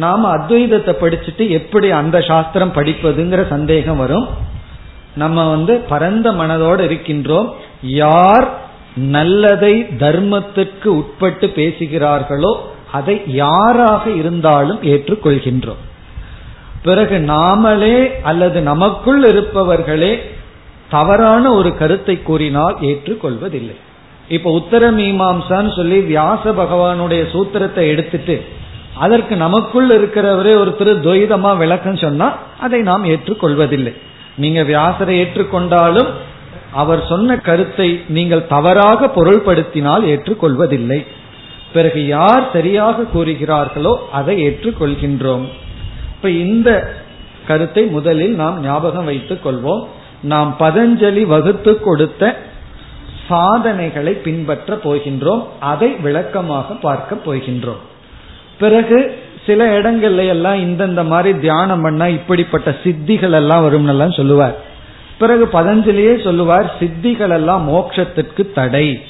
[0.03, 4.27] நாம அத்வைதத்தை படிச்சுட்டு எப்படி அந்த சாஸ்திரம் படிப்பதுங்கிற சந்தேகம் வரும்.
[5.15, 7.49] நம்ம வந்து பரந்த மனதோடு இருக்கின்றோம்.
[7.81, 8.47] யார்
[8.95, 12.53] நல்லதை தர்மத்திற்கு உட்பட்டு பேசுகிறார்களோ
[12.91, 15.81] அதை யாராக இருந்தாலும் ஏற்றுக்கொள்கின்றோம்.
[16.83, 20.13] பிறகு நாமளே அல்லது நமக்குள் இருப்பவர்களே
[20.89, 23.77] தவறான ஒரு கருத்தை கூறினால் ஏற்றுக்கொள்வதில்லை.
[24.29, 28.35] இப்ப உத்தர மீமாம்சான்னு சொல்லி வியாச பகவானுடைய சூத்திரத்தை எடுத்துட்டு
[29.03, 32.27] அதற்கு நமக்குள் இருக்கிறவரே ஒருத்தர் துவைதமா விளக்கம் சொன்னா
[32.59, 33.93] அதை நாம் ஏற்றுக்கொள்வதில்லை.
[34.37, 36.09] நீங்க வியாசரை ஏற்றுக்கொண்டாலும்
[36.71, 41.05] அவர் சொன்ன கருத்தை நீங்கள் தவறாக பொருள்படுத்தினால் ஏற்றுக்கொள்வதில்லை.
[41.73, 45.45] பிறகு யார் சரியாக கூறுகிறார்களோ அதை ஏற்றுக்கொள்கின்றோம்.
[46.15, 46.69] இப்ப இந்த
[47.47, 49.83] கருத்தை முதலில் நாம் ஞாபகம் வைத்துக் கொள்வோம்.
[50.21, 52.23] நாம் பதஞ்சலி வகுத்து கொடுத்த
[53.27, 55.43] சாதனைகளை பின்பற்ற போகின்றோம்.
[55.59, 57.83] அதை விளக்கமாக பார்க்க போகின்றோம்.
[58.59, 64.55] பிறகு சில இடங்கள்ல எல்லாம் இந்தந்த மாதிரி தியானம் பண்ணா இப்படிப்பட்ட சித்திகள் எல்லாம் வரும் எல்லாம் சொல்லுவார்.
[65.17, 69.01] பிறகு பதஞ்சலியே சொல்லுவார் சித்திகள் எல்லாம் மோட்சத்திற்கு தடை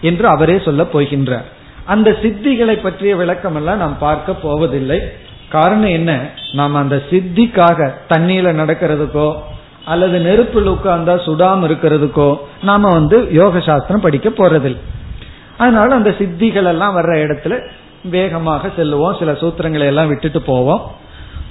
[0.00, 1.46] என்று அவரே சொல்ல போகின்றார்.
[1.84, 5.00] அந்த சித்திகளை பற்றிய விளக்கம் எல்லாம் நாம் பார்க்க போவதில்லை.
[5.48, 6.20] காரணம் என்ன?
[6.52, 9.34] நாம் அந்த சித்திக்காக தண்ணியில நடக்கிறதுக்கோ
[9.84, 14.80] அல்லது நெருப்பில் உட்கார்ந்தா சுடாம இருக்கிறதுக்கோ நாம வந்து யோக சாஸ்திரம் படிக்க போறதில்லை.
[15.56, 17.54] அதனால அந்த சித்திகள் எல்லாம் வர்ற இடத்துல
[18.02, 19.18] வேகமாக செல்லுவோம்.
[19.18, 20.82] சில சூத்திரங்களை எல்லாம் விட்டுட்டு போவோம்.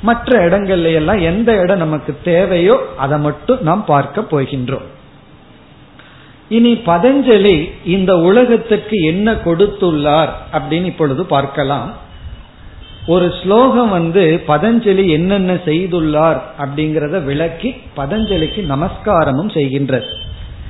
[0.02, 4.88] மற்ற இடங்கள்ல எல்லாம் எந்த இடம் நமக்கு தேவையோ அதை மட்டும் நாம் பார்க்க போகின்றோம்.
[6.50, 11.94] இனி பதஞ்சலி இந்த உலகத்துக்கு என்ன கொடுத்துள்ளார் அப்படின்னு இப்பொழுது பார்க்கலாம்.
[13.08, 20.10] ஒரு ஸ்லோகம் வந்து பதஞ்சலி என்னென்ன செய்துள்ளார் அப்படிங்கிறத விளக்கி பதஞ்சலிக்கு நமஸ்காரமும் செய்கின்றது.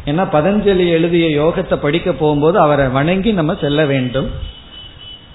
[0.06, 4.30] ஏன்னா பதஞ்சலி எழுதிய யோகத்தை படிக்க போகும்போது அவரை வணங்கி நம்ம செல்ல வேண்டும்.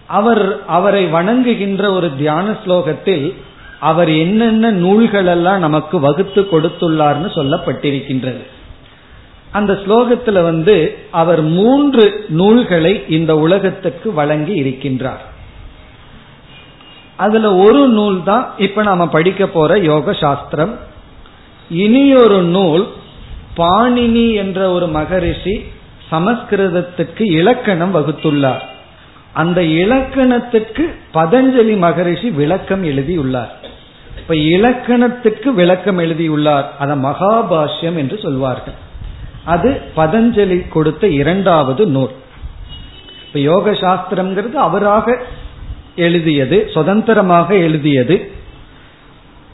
[0.07, 3.35] அவர் அவரை வணங்குகின்ற ஒரு தியான ஸ்லோகத்தில்
[3.81, 8.43] அவர் என்னென்ன நூல்கள் எல்லாம் நமக்கு வகுத்து கொடுத்துள்ளார்னு சொல்லப்பட்டிருக்கின்றது.
[9.53, 15.31] அந்த ஸ்லோகத்துல வந்து அவர் மூன்று நூல்களை இந்த உலகத்துக்கு வழங்கி இருக்கின்றார்.
[17.17, 20.79] அதுல ஒரு நூல் தான் இப்ப நாம படிக்க போற யோக சாஸ்திரம்
[21.71, 22.87] இனியொரு நூல்
[23.57, 25.65] பாணினி என்ற ஒரு மகரிஷி
[26.11, 28.71] சமஸ்கிருதத்துக்கு இலக்கணம் வகுத்துள்ளார்.
[29.33, 33.53] அந்த இலக்கணத்துக்கு பதஞ்சலி மகரிஷி விளக்கம் எழுதியுள்ளார்.
[34.19, 36.73] இப்ப இலக்கணத்துக்கு விளக்கம் எழுதியுள்ளார்.
[36.79, 38.75] அத மகாபாஷ்யம் என்று சொல்வார்கள்.
[39.45, 42.11] அது பதஞ்சலி கொடுத்த இரண்டாவது நூல்.
[43.27, 45.21] இப்ப யோக சாஸ்திரம்ங்கிறது அவராக
[45.97, 48.31] எழுதியது சுதந்திரமாக எழுதியது.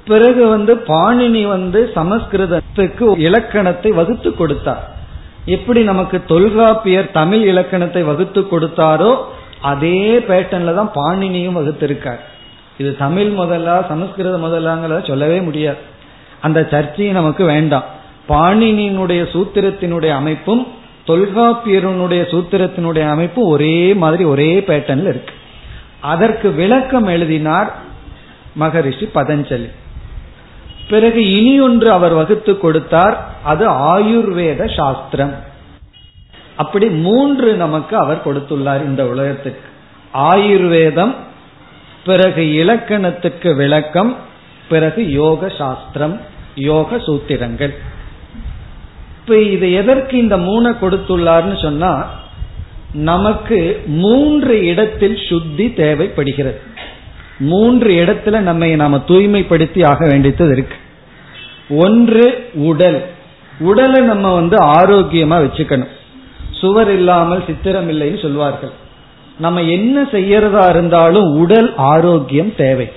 [0.05, 4.97] பிறகு வந்து பாணினி வந்து சமஸ்கிருதத்துக்கு இலக்கணத்தை வகுத்து கொடுத்தார்.
[5.45, 9.25] எப்படி நமக்கு தொல்காப்பியர் தமிழ் இலக்கணத்தை வகுத்து கொடுத்தாரோ
[9.61, 12.18] அதே பேட்டர்ன்ல தான் பாணினியும் வகுத்திருக்கார்.
[12.79, 15.77] இது தமிழ் முதலா சமஸ்கிருத முதலாங்கிறத சொல்லவே முடியாது.
[16.40, 17.85] அந்த சர்ச்சையும் நமக்கு வேண்டாம்.
[18.29, 20.66] பாணினியினுடைய சூத்திரத்தினுடைய அமைப்பும்
[21.07, 25.35] தொல்காப்பியருனுடைய சூத்திரத்தினுடைய அமைப்பும் ஒரே மாதிரி ஒரே பேட்டர்ன்ல இருக்கு.
[26.01, 27.73] அதற்கு விளக்கம் எழுதினார்
[28.55, 29.71] மகரிஷி பதஞ்சலி.
[30.88, 35.35] பிறகு இனி ஒன்று அவர் வகுத்து கொடுத்தார் அது ஆயுர்வேத சாஸ்திரம்.
[36.59, 39.68] அப்படி மூன்று நமக்கு அவர் கொடுத்துள்ளார் இந்த உலகத்துக்கு.
[40.14, 41.14] ஆயுர்வேதம்
[42.05, 44.16] பிறகு இலக்கணத்துக்கு விளக்கம்
[44.68, 46.21] பிறகு யோக சாஸ்திரம்
[46.55, 47.75] யோக சூத்திரங்கள்.
[49.21, 51.92] இப்ப இது எதற்கு இந்த மூணை கொடுத்துள்ளார்னு சொன்னா
[52.92, 56.61] நமக்கு மூன்று இடத்தில் சுத்தி தேவைப்படுகிறது.
[57.38, 60.77] மூன்று இடத்துல நம்மை நாம தூய்மைப்படுத்தி ஆக வேண்டியது இருக்கு.
[61.68, 62.99] ஒன்று உடல்.
[63.59, 65.97] உடலை நம்ம வந்து ஆரோக்கியமா வச்சுக்கணும்.
[66.61, 68.73] சுவர் இல்லாமல் சித்திரம் இல்லைன்னு சொல்வார்கள்.
[69.38, 72.88] நம்ம என்ன செய்யறதா இருந்தாலும் உடல் ஆரோக்கியம் தேவை.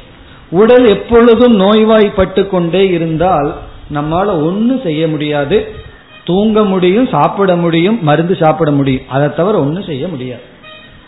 [0.50, 3.50] உடல் எப்பொழுதும் நோய்வாய்ப்பட்டு கொண்டே இருந்தால்
[3.93, 5.58] நம்மால ஒன்னும் செய்ய முடியாது.
[6.26, 9.08] தூங்க முடியும் சாப்பிட முடியும் மருந்து சாப்பிட முடியும்.
[9.08, 10.45] அதை தவிர ஒன்றும் செய்ய முடியாது.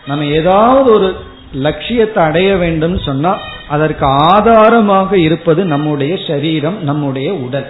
[0.07, 1.15] நம்ம ஏதாவது ஒரு
[1.53, 3.31] லட்சியத்தை அடைய வேண்டும் சொன்னா
[3.67, 7.69] அதற்கு ஆதாரமாக இருப்பது நம்முடைய சரீரம் நம்முடைய உடல்.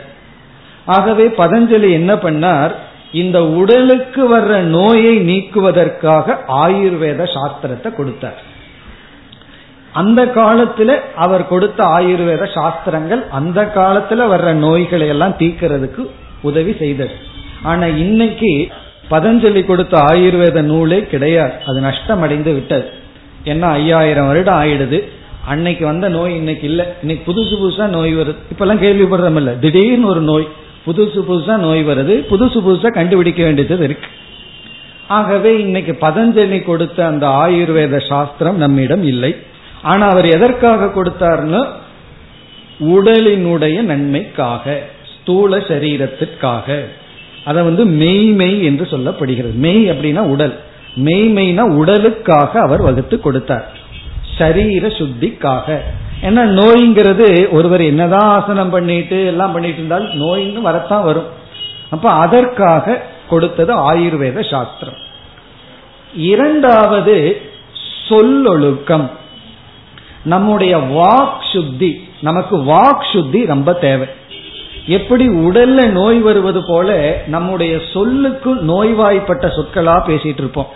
[0.86, 2.74] ஆகவே பதஞ்சலி என்ன பண்ணார்?
[3.13, 8.41] இந்த உடலுக்கு வர்ற நோயை நீக்குவதற்காக ஆயுர்வேத சாஸ்திரத்தை கொடுத்தார்.
[9.93, 16.08] அந்த காலத்துல அவர் கொடுத்த ஆயுர்வேத சாஸ்திரங்கள் அந்த காலத்துல வர்ற நோய்களை எல்லாம் தீக்கிறதுக்கு
[16.41, 17.12] உதவி செய்தது.
[17.63, 18.67] ஆனா இன்னைக்கு
[19.12, 21.54] பதஞ்சலி கொடுத்த ஆயுர்வேத நூலே கிடையாது.
[21.67, 22.89] அது நஷ்டம் அடைந்து விட்டது.
[23.45, 25.04] ஏன்னா ஐயாயிரம் வருடம் ஆயிடுது.
[25.45, 26.95] அன்னைக்கு வந்த நோய் இன்னைக்கு இல்ல.
[27.02, 29.52] இன்னைக்கு புதுசு புதுசா நோய் வருது இப்பெல்லாம் கேள்விப்படுறோம் இல்ல.
[29.52, 30.47] திடீர்னு ஒரு நோய்.
[30.88, 34.08] புதுசு புதுசா நோய் வருது புதுசு புதுசா கண்டுபிடிக்க வேண்டியது இருக்கு.
[35.08, 39.36] ஆகவே இன்னைக்கு பதஞ்சலி கொடுத்த அந்த ஆயுர்வேத சாஸ்திரம் நம்மிடம் இல்லை.
[39.82, 41.67] ஆனா அவர் எதற்காக கொடுத்தார்னு?
[42.80, 44.82] உடலினுடைய நன்மைக்காக
[45.15, 46.86] ஸ்தூல சரீரத்திற்காக.
[47.46, 49.54] அதை வந்து மெய்மெய் என்று சொல்லப்படுகிறது.
[49.54, 50.60] மெய் அப்படின்னா உடல்.
[50.96, 53.78] மெய்மெய்னா உடலுக்காக அவர் வகுத்து கொடுத்தார்.
[54.38, 55.80] சரீர சுத்திக்காக.
[56.24, 61.26] ஏன்னா நோய்ங்கிறது ஒருவர் என்னதான் ஆசனம் பண்ணிட்டு எல்லாம் பண்ணிட்டு இருந்தால் நோயின்னு வரத்தான் வரும்.
[61.90, 64.94] அப்ப அதற்காக கொடுத்தது ஆயுர்வேத சாஸ்திரம்.
[66.14, 67.42] இரண்டாவது
[68.10, 69.10] சொல்லொழுக்கம்.
[70.24, 74.08] நம்முடைய வாக் சுத்தி நமக்கு வாக் சுத்தி ரொம்ப தேவை.
[74.88, 80.68] எப்படி உடல்ல நோய் வருவது போல நம்முடைய சொல்லுக்கு நோய்வாய்ப்பட்ட சொற்களா பேசிட்டு இருப்போம்.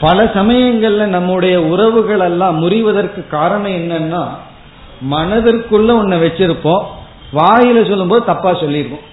[0.00, 4.28] பல சமயங்கள்ல நம்முடைய உறவுகள் எல்லாம் முறிவதற்கு காரணம் என்னன்னா
[5.00, 6.82] மனதிற்குள்ள ஒன்ன வச்சிருப்போம்.
[7.32, 9.06] வாயில சொல்லும்போது தப்பா சொல்லியிருக்கோம்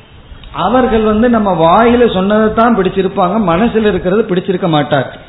[0.53, 5.19] அவர்கள் வந்து நம்ம வாயில சொன்னதை தான் பிடிச்சிருப்பாங்க மனசுல இருக்கிறது பிடிச்சிருக்க மாட்டார்.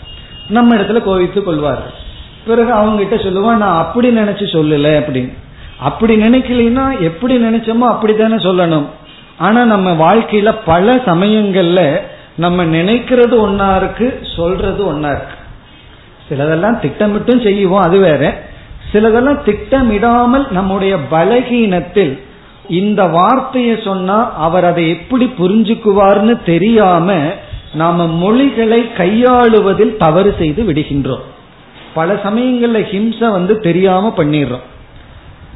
[0.48, 1.92] நம்ம இடத்துல கோவித்து கொள்வார்கள்.
[2.46, 5.32] பிறகு அவங்க கிட்ட சொல்லுவான் நான் அப்படி நினைச்சு சொல்லல அப்படின்னு.
[5.78, 8.86] அப்படி நினைக்கலன்னா எப்படி நினைச்சோமோ அப்படித்தானே சொல்லணும்.
[9.38, 12.00] ஆனா நம்ம வாழ்க்கையில பல சமயங்கள்ல
[12.36, 15.36] நம்ம நினைக்கிறது ஒன்னா இருக்கு சொல்றது ஒன்னா இருக்கு.
[16.28, 18.47] சிலதெல்லாம் திட்டமிட்டும் செய்வோம் அது வேற.
[18.92, 22.18] சிலதெல்லாம் திட்டமிடாமல் நம்முடைய பலகீனத்தில்
[22.68, 27.14] இந்த வார்த்தையை சொன்னா அவர் அதை எப்படி புரிஞ்சுக்குவார்னு தெரியாம
[27.74, 31.26] நாம மொழிகளை கையாளுவதில் தவறு செய்து விடுகின்றோம்.
[31.94, 34.66] பல சமயங்கள்ல ஹிம்சை வந்து தெரியாம பண்ணிடுறோம்.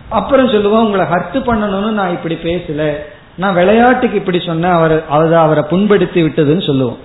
[0.08, 2.92] அப்புறம் சொல்லுவோம் உங்களை ஹர்ட் பண்ணணும்னு நான் இப்படி பேசல.
[3.34, 4.70] நான் விளையாட்டுக்கு இப்படி சொன்னேன்.
[4.70, 6.98] அவர் அதை அவரை புண்படுத்தி விட்டதுன்னு சொல்லுவோம்.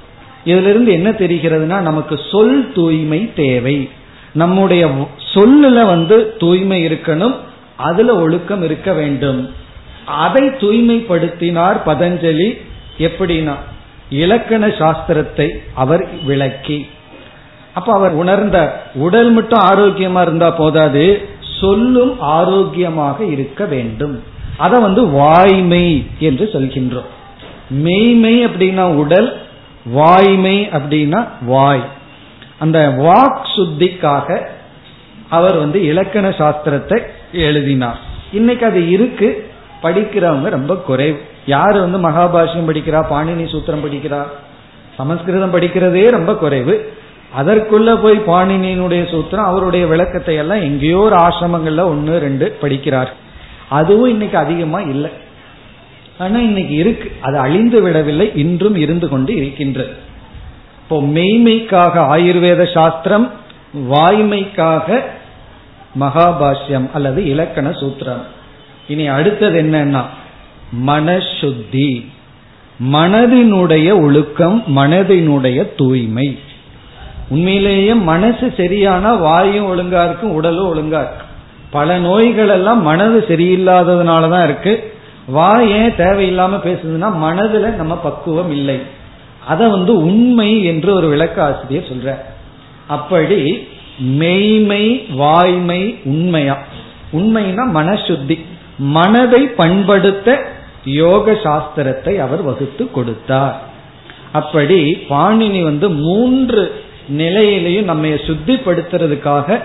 [0.45, 3.89] இதுல இருந்து என்ன தெரிகிறதுனா நமக்கு சொல் தூய்மை தேவை.
[4.31, 4.87] நம்முடைய
[5.37, 7.35] சொல்லுல வந்து தூய்மை இருக்கணும்
[7.75, 9.53] அதுல ஒழுக்கம் இருக்க வேண்டும்.
[10.05, 12.61] அதை தூய்மைப்படுத்தினார் பதஞ்சலி
[12.97, 13.55] எப்படின்னா
[14.09, 16.89] இலக்கண சாஸ்திரத்தை அவர் விளக்கி.
[17.73, 21.27] அப்ப அவர் உணர்ந்த உடல் மட்டும் ஆரோக்கியமா இருந்தா போதாது
[21.59, 24.23] சொல்லும் ஆரோக்கியமாக இருக்க வேண்டும்.
[24.57, 27.09] அதை வந்து வாய்மை என்று சொல்கின்றோம்.
[27.69, 29.37] மெய்மை அப்படின்னா உடல்
[29.85, 31.85] வாய்மை அப்படின்னா வாய்.
[32.59, 34.47] அந்த வாக் சுத்திக்காக
[35.29, 37.01] அவர் வந்து இலக்கண சாஸ்திரத்தை
[37.33, 37.99] எழுதினார்.
[38.31, 39.49] இன்னைக்கு அது இருக்கு.
[39.83, 41.21] படிக்கிறவங்க ரொம்ப குறைவு.
[41.45, 44.23] யார் வந்து மகாபாஷ்யம் படிக்கிறா பாணினி சூத்திரம் படிக்கிறா?
[44.95, 46.93] சமஸ்கிருதம் படிக்கிறதே ரொம்ப குறைவு.
[47.41, 53.09] அதற்குள்ள போய் பாணினியினுடைய சூத்திரம் அவருடைய விளக்கத்தை எல்லாம் எங்கேயோ ஒரு ஆசிரமங்கள்ல ஒன்னு ரெண்டு படிக்கிறார்.
[53.69, 55.09] அதுவும் இன்னைக்கு அதிகமா இல்லை.
[56.17, 57.11] ஆனா இன்னைக்கு இருக்கு.
[57.21, 58.31] அது அழிந்து விடவில்லை.
[58.35, 59.95] இன்றும் இருந்து கொண்டு இருக்கின்றது
[60.81, 63.31] இப்போ மெய்மைக்காக ஆயுர்வேத சாஸ்திரம்
[63.89, 65.01] வாய்மைக்காக
[65.99, 68.21] மகாபாஷ்யம் அல்லது இலக்கண சூத்திரம்.
[68.87, 70.01] இனி அடுத்தது என்னன்னா
[70.87, 72.05] மனசுத்தி.
[72.91, 76.39] மனதினுடைய ஒழுக்கம் மனதினுடைய தூய்மை.
[77.29, 81.27] உண்மையிலேயே மனசு சரியானா வாயும் ஒழுங்கா இருக்கும் உடலும் ஒழுங்கா இருக்கும்.
[81.69, 84.93] பல நோய்கள் எல்லாம் மனது சரியில்லாததுனாலதான் இருக்கு.
[85.25, 88.79] வாய் ஏன் தேவையில்லாம பேசுதுன்னா மனதுல நம்ம பக்குவம் இல்லை.
[89.47, 92.15] அத வந்து உண்மை என்று ஒரு விளக்க ஆசிரியர் சொல்ற
[92.87, 93.67] அப்படி
[93.99, 96.57] மெய்மை வாய்மை உண்மையா?
[97.13, 98.45] உண்மைனா மனசுத்தி.
[98.77, 100.45] மனதை பண்படுத்த
[100.85, 103.61] யோக சாஸ்திரத்தை அவர் வகுத்து கொடுத்தார்.
[104.31, 106.81] அப்படி பாணினி வந்து மூன்று
[107.17, 109.61] நிலையிலையும் நம்ம சுத்திப்படுத்துறதுக்காக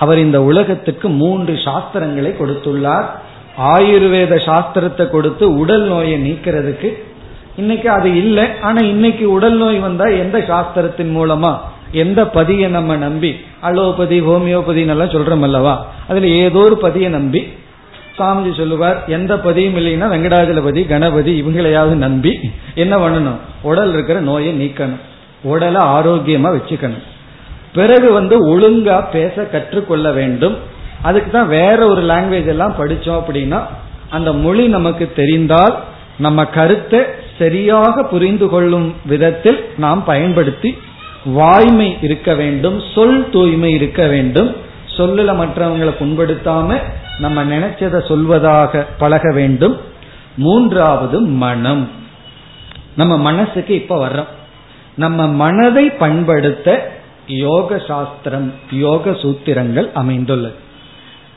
[0.00, 3.06] அவர் இந்த உலகத்துக்கு மூன்று சாஸ்திரங்களை கொடுத்துள்ளார்.
[3.58, 6.92] ஆயுர்வேத சாஸ்திரத்தை கொடுத்து உடல் நோயை நீக்கிறதுக்கு.
[7.56, 11.58] இன்னைக்கு அது இல்லை ஆனா இன்னைக்கு உடல் நோய் வந்தா எந்த சாஸ்திரத்தின் மூலமா?
[11.94, 13.30] எந்த பதியை நம்ம நம்பி
[13.62, 15.74] அலோபதி ஹோமியோபதினெல்லாம் சொல்றோம் அல்லவா?
[16.08, 17.40] அதுல ஏதோ ஒரு பதியை நம்பி
[18.18, 22.32] சாமிஜி சொல்லுவார் எந்த பதியும் இல்லைன்னா வெங்கடாஜலபதி கணபதி இவங்களையாவது நம்பி
[22.74, 23.40] என்ன பண்ணணும்?
[23.62, 25.02] உடல் இருக்கிற நோயை நீக்கணும்.
[25.42, 27.04] உடலை ஆரோக்கியமா வச்சுக்கணும்.
[27.72, 30.56] பிறகு வந்து ஒழுங்கா பேச கற்றுக்கொள்ள வேண்டும்.
[31.02, 33.60] அதுக்கு தான் வேற ஒரு லாங்குவேஜ் எல்லாம் படிச்சோம் அப்படின்னா
[34.10, 35.74] அந்த மொழி நமக்கு தெரிந்தால்
[36.18, 37.00] நம்ம கருத்தை
[37.38, 40.70] சரியாக புரிந்து கொள்ளும் விதத்தில் நாம் பயன்படுத்தி
[41.24, 44.56] வாய்மை இருக்க வேண்டும் சொல் தூய்மை இருக்க வேண்டும்.
[44.96, 46.78] சொல்லல மற்றவங்களை புண்படுத்தாம
[47.18, 49.80] நம்ம நினைச்சதை சொல்வதாக பழக வேண்டும்.
[50.36, 51.88] மூன்றாவது மனம்.
[52.96, 54.26] நம்ம மனசுக்கு இப்ப வர்றோம்.
[54.94, 56.92] நம்ம மனதை பண்படுத்த
[57.26, 60.54] யோக சாஸ்திரம் யோக சூத்திரங்கள் அமைந்துள்ளது.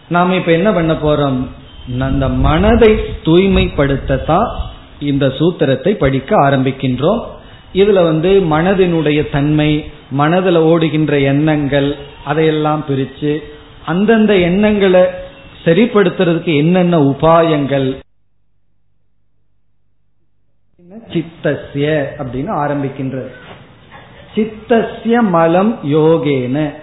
[0.08, 1.47] நாம் இப்ப என்ன பண்ண போறோம்?
[2.00, 2.95] அந்த மனதை
[3.26, 4.47] தூய்மைப்படுத்தத்தான்
[5.00, 7.23] இந்த சூத்திரத்தை படிக்க ஆரம்பிக்கின்றோம்.
[7.73, 13.39] இதுல வந்து மனதினுடைய தன்மை மனதில் ஓடுகின்ற எண்ணங்கள் அதையெல்லாம் பிரிச்சு
[13.86, 15.01] அந்தந்த எண்ணங்களை
[15.65, 17.97] சரிப்படுத்துறதுக்கு என்னென்ன உபாயங்கள்?
[21.13, 23.30] சித்தசிய அப்படின்னு ஆரம்பிக்கின்றது.
[24.36, 26.73] சித்தசிய மலம் யோகேன.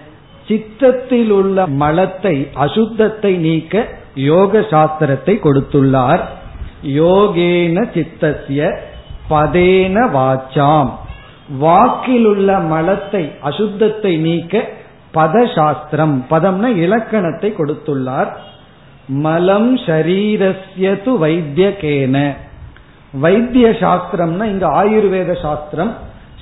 [0.47, 6.23] சித்தத்தில் உள்ள மலத்தை அசுத்தத்தை நீக்க யோக சாஸ்திரத்தை கொடுத்துள்ளார்.
[6.83, 8.93] யோகேன சித்தசிய
[9.29, 10.89] பதேன வாச்சாம்.
[11.57, 14.63] வாக்கில் உள்ள மலத்தை அசுத்தத்தை நீக்க
[15.13, 18.31] பதசாஸ்திரம் பதம்னா இலக்கணத்தை கொடுத்துள்ளார்.
[19.07, 22.35] மலம் ஷரீரஸ்யது வைத்தியகேன.
[23.13, 25.93] வைத்திய சாஸ்திரம்னா இங்க ஆயுர்வேத சாஸ்திரம்.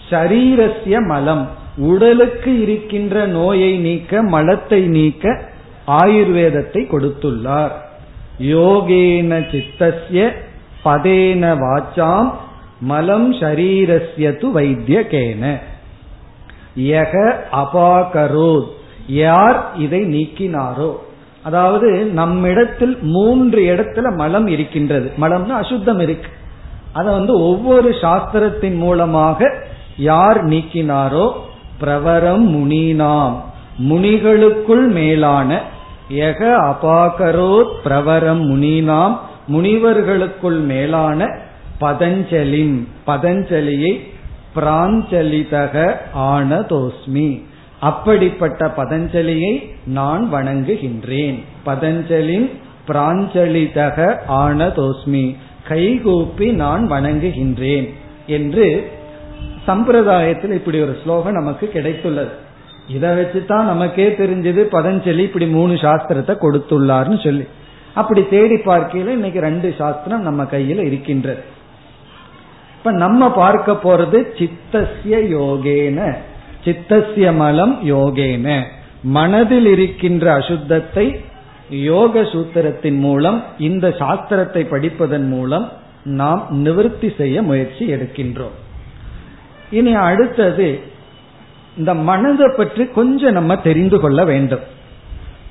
[0.09, 5.41] ஷரீரஸ்ய மலம் உடலுக்கு இருக்கின்ற நோயை நீக்க மலத்தை நீக்க
[5.87, 7.71] ஆயுர்வேதத்தை கொடுத்துள்ளார்.
[8.39, 10.33] யோகேன சித்தஸ்ய
[10.85, 12.29] பதேன வாச்சாம்.
[12.83, 15.59] மலம் ஷரீரஸ்ய து வைத்தியகேன.
[16.77, 18.67] யக அபாகரோத்.
[19.07, 20.95] யார் இதை நீக்கினாரோ?
[21.43, 25.11] அதாவது நம்மிடத்தில் மூன்று இடத்துல மலம் இருக்கின்றது.
[25.21, 26.29] மலம்னா அசுத்தம் இருக்கு.
[26.91, 29.65] அதை வந்து ஒவ்வொரு சாஸ்திரத்தின் மூலமாக
[29.97, 31.31] யார் நீக்கினாரோ?
[31.79, 33.35] பிரவரம் முனினாம்.
[33.89, 35.61] முனிகளுக்குள் மேலான
[36.09, 39.17] எக அபாகரோத் பிரவரம் முனினாம்.
[39.51, 41.41] முனிவர்களுக்குள் மேலான
[41.83, 43.93] பதஞ்சலிம் பதஞ்சலியை
[44.55, 47.41] பிராஞ்சலிதக ஆனதோஸ்மி.
[47.79, 49.53] அப்படிப்பட்ட பதஞ்சலியை
[49.85, 51.39] நான் வணங்குகின்றேன்.
[51.65, 52.49] பதஞ்சலின்
[52.87, 55.35] பிராஞ்சலிதக ஆனதோஸ்மி.
[55.67, 57.93] கைகூப்பி நான் வணங்குகின்றேன்
[58.27, 58.91] என்று
[59.67, 62.33] சம்பிரதாயத்தில் இப்படி ஒரு ஸ்லோகம் நமக்கு கிடைத்துள்ளது.
[62.87, 67.43] இதை வச்சுதான் நமக்கே தெரிஞ்சது பதஞ்சலி இப்படி மூணு சாஸ்திரத்தை கொடுத்துள்ளார்னு சொல்லி.
[67.93, 71.43] அப்படி தேடி பார்க்கையில இன்னைக்கு ரெண்டு சாஸ்திரம் நம்ம கையில இருக்கின்றது.
[72.83, 76.15] இப்ப நம்ம பார்க்க போறது சித்தசிய யோகேன.
[76.63, 78.61] சித்தசிய மலம் யோகேன.
[79.03, 81.05] மனதில் இருக்கின்ற அசுத்தத்தை
[81.69, 85.71] யோக சூத்திரத்தின் மூலம் இந்த சாஸ்திரத்தை படிப்பதன் மூலம்
[86.03, 88.57] நாம் நிவர்த்தி செய்ய முயற்சி எடுக்கின்றோம்.
[89.71, 90.79] இனி அடுத்தது
[91.77, 94.61] இந்த மனதை பற்றி கொஞ்சம் நம்ம தெரிந்து கொள்ள வேண்டும்.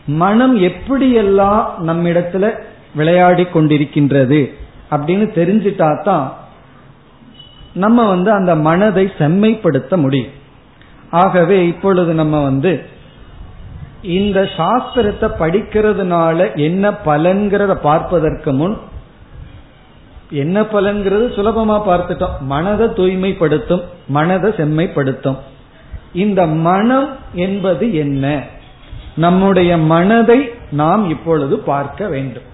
[0.06, 2.58] மனம் எப்படியெல்லாம் நம்மிடத்துல
[2.94, 4.52] விளையாடி கொண்டிருக்கின்றது
[4.90, 6.40] அப்படின்னு தெரிஞ்சிட்டா தான்
[7.74, 10.40] நம்ம வந்து அந்த மனதை செம்மைப்படுத்த முடியும்.
[11.10, 12.84] ஆகவே இப்பொழுது நம்ம வந்து
[14.02, 18.78] இந்த சாஸ்திரத்தை படிக்கிறதுனால என்ன பலன்கிறத பார்ப்பதற்கு முன்
[20.30, 22.38] என்ன பலன்கிறது சுலபமா பார்த்துட்டோம்.
[22.40, 25.36] மனதை தூய்மைப்படுத்தும் மனதை செம்மைப்படுத்தும்.
[26.12, 28.42] இந்த மனம் என்பது என்ன?
[29.16, 32.50] நம்முடைய மனதை நாம் இப்பொழுது பார்க்க வேண்டும்.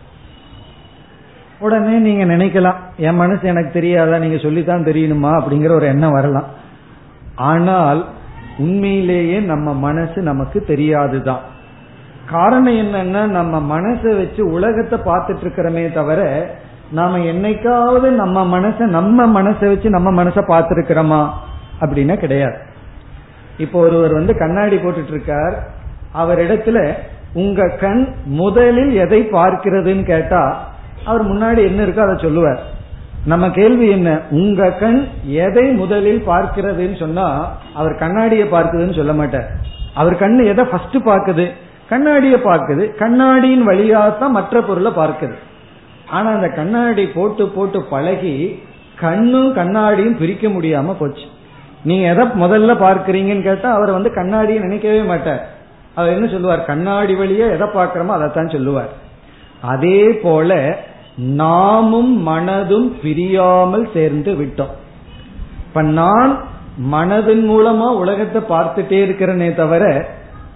[1.59, 6.49] உடனே நீங்க நினைக்கலாம் என் மனசு எனக்கு தெரியாதா நீங்க சொல்லித்தான் தெரியணுமா அப்படிங்கிற ஒரு எண்ணம் வரலாம்.
[7.35, 8.01] ஆனால்
[8.59, 11.43] உண்மையிலேயே நம்ம மனசு நமக்கு தெரியாதுதான்.
[12.31, 16.21] காரணம் என்னன்னா நம்ம மனசை வச்சு உலகத்தை பார்த்துட்டு இருக்கிறோமே தவிர
[16.93, 21.21] நாம என்னைக்காவது நம்ம மனசை நம்ம மனசை வச்சு நம்ம மனசை பார்த்துருக்கிறோமா
[21.81, 22.59] அப்படின்னா கிடையாது.
[23.59, 25.55] இப்போ ஒருவர் வந்து கண்ணாடி போட்டுட்டு இருக்கார்
[26.15, 26.93] அவரிடத்துல
[27.35, 30.43] உங்க கண் முதலில் எதை பார்க்கிறதுன்னு கேட்டா
[31.09, 32.61] அவர் முன்னாடி என்ன இருக்கோ அதை சொல்லுவார்.
[33.31, 34.11] நம்ம கேள்வி என்ன?
[34.39, 35.01] உங்க கண்
[35.47, 37.27] எதை முதலில் பார்க்கிறதுன்னு சொன்னா
[37.81, 39.49] அவர் கண்ணாடியை பார்க்குதுன்னு சொல்ல மாட்டார்.
[40.01, 41.47] அவர் கண்ணு எதை ஃபர்ஸ்ட் பார்க்குது?
[41.93, 42.85] கண்ணாடியை பார்க்குது.
[43.03, 45.37] கண்ணாடியின் வழியாக தான் மற்ற பொருளை பார்க்குது.
[46.17, 48.35] ஆனா அந்த கண்ணாடி போட்டு போட்டு பழகி
[49.03, 51.27] கண்ணும் கண்ணாடியும் பிரிக்க முடியாம போச்சு.
[51.89, 55.43] நீங்க எதை முதல்ல பார்க்கறீங்கன்னு கேட்டா அவர் வந்து கண்ணாடியை நினைக்கவே மாட்டார்.
[55.95, 56.63] அவர் என்ன சொல்லுவார்?
[56.71, 58.91] கண்ணாடி வழியே எதை பார்க்கிறோமோ அதைத்தான் சொல்லுவார்.
[59.73, 60.51] அதே போல
[61.19, 64.75] நாமும் மனதும் பிரியாமல் சேர்ந்து விட்டோம்.
[65.67, 66.45] இப்ப நான்
[66.93, 70.09] மனதின் மூலமா உலகத்தை பார்த்துட்டே இருக்கிறனே தவிர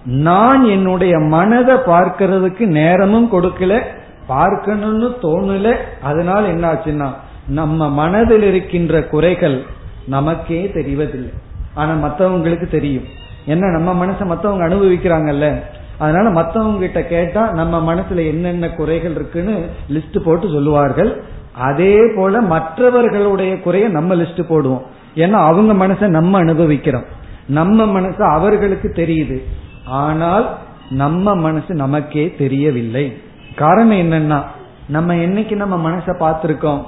[0.05, 3.81] நான் என்னுடைய மனதை பார்க்கறதுக்கு நேரமும் கொடுக்கல
[4.27, 7.13] பார்க்கணும்னு தோணல அதனால் என்னாச்சுன்னா
[7.47, 9.63] நம்ம மனதில் இருக்கின்ற குறைகள்
[10.07, 11.33] நமக்கே தெரிவதில்லை.
[11.73, 13.03] ஆனா மற்றவங்களுக்கு தெரியும்.
[13.45, 15.63] என்ன நம்ம மனசை மற்றவங்க அனுபவிக்கிறாங்கல்ல?
[15.97, 21.23] அதனால மற்றவங்க கிட்ட கேட்டா நம்ம மனசுல என்னென்ன குறைகள் இருக்குன்னு லிஸ்ட் போட்டு சொல்லுவார்கள்.
[21.53, 24.81] அதே போல மற்றவர்களுடைய குறைய நம்ம லிஸ்ட் போடுவோம்.
[25.15, 27.03] ஏன்னா அவங்க மனசை நம்ம அனுபவிக்கிறோம்.
[27.47, 29.41] நம்ம மனசு அவர்களுக்கு தெரியுது.
[29.85, 30.57] ஆனால்
[30.89, 33.17] நம்ம மனசு நமக்கே தெரியவில்லை.
[33.55, 34.41] காரணம் என்னன்னா
[34.87, 36.81] நம்ம என்னைக்கு நம்ம மனசை பார்த்திருக்கோம்?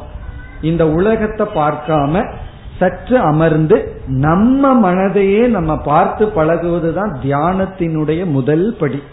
[0.61, 2.37] இந்த உலகத்தை பார்க்காம
[2.79, 9.03] சற்று அமர்ந்து நம்ம மனதையே நம்ம பார்த்து பழகுவதுதான் தியானத்தினுடைய முதல் படி.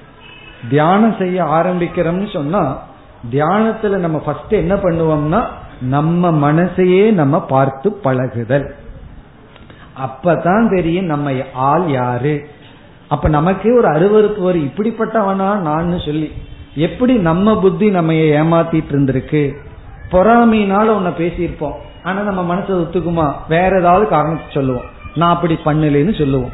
[0.69, 2.83] தியானம் செய்ய ஆரம்பிக்கிறோம்னு சொன்னா
[3.31, 5.45] தியானத்துல நம்ம ஃபர்ஸ்ட் என்ன பண்ணுவோம்னா
[5.81, 8.75] நம்ம மனசையே நம்ம பார்த்து பழகுதல்.
[10.07, 12.49] அப்பதான் தெரியும் நம்ம ஆள் யாரு.
[13.09, 14.67] அப்ப நமக்கே ஒரு அருவறுப்பு வரும்.
[14.67, 16.33] இப்படிப்பட்டவனா நான் சொல்லி
[16.75, 19.55] எப்படி நம்ம புத்தி நம்ம ஏமாத்திட்டு இருந்திருக்கு?
[20.11, 21.79] பொறாமையினால உன்னை பேசியிருப்போம்.
[22.05, 23.32] ஆனா நம்ம மனசை ஒத்துக்குமா?
[23.48, 24.84] வேற ஏதாவது காரணத்தை சொல்லுவோம்.
[25.14, 26.50] நான் அப்படி பண்ணலன்னு சொல்லுவோம்.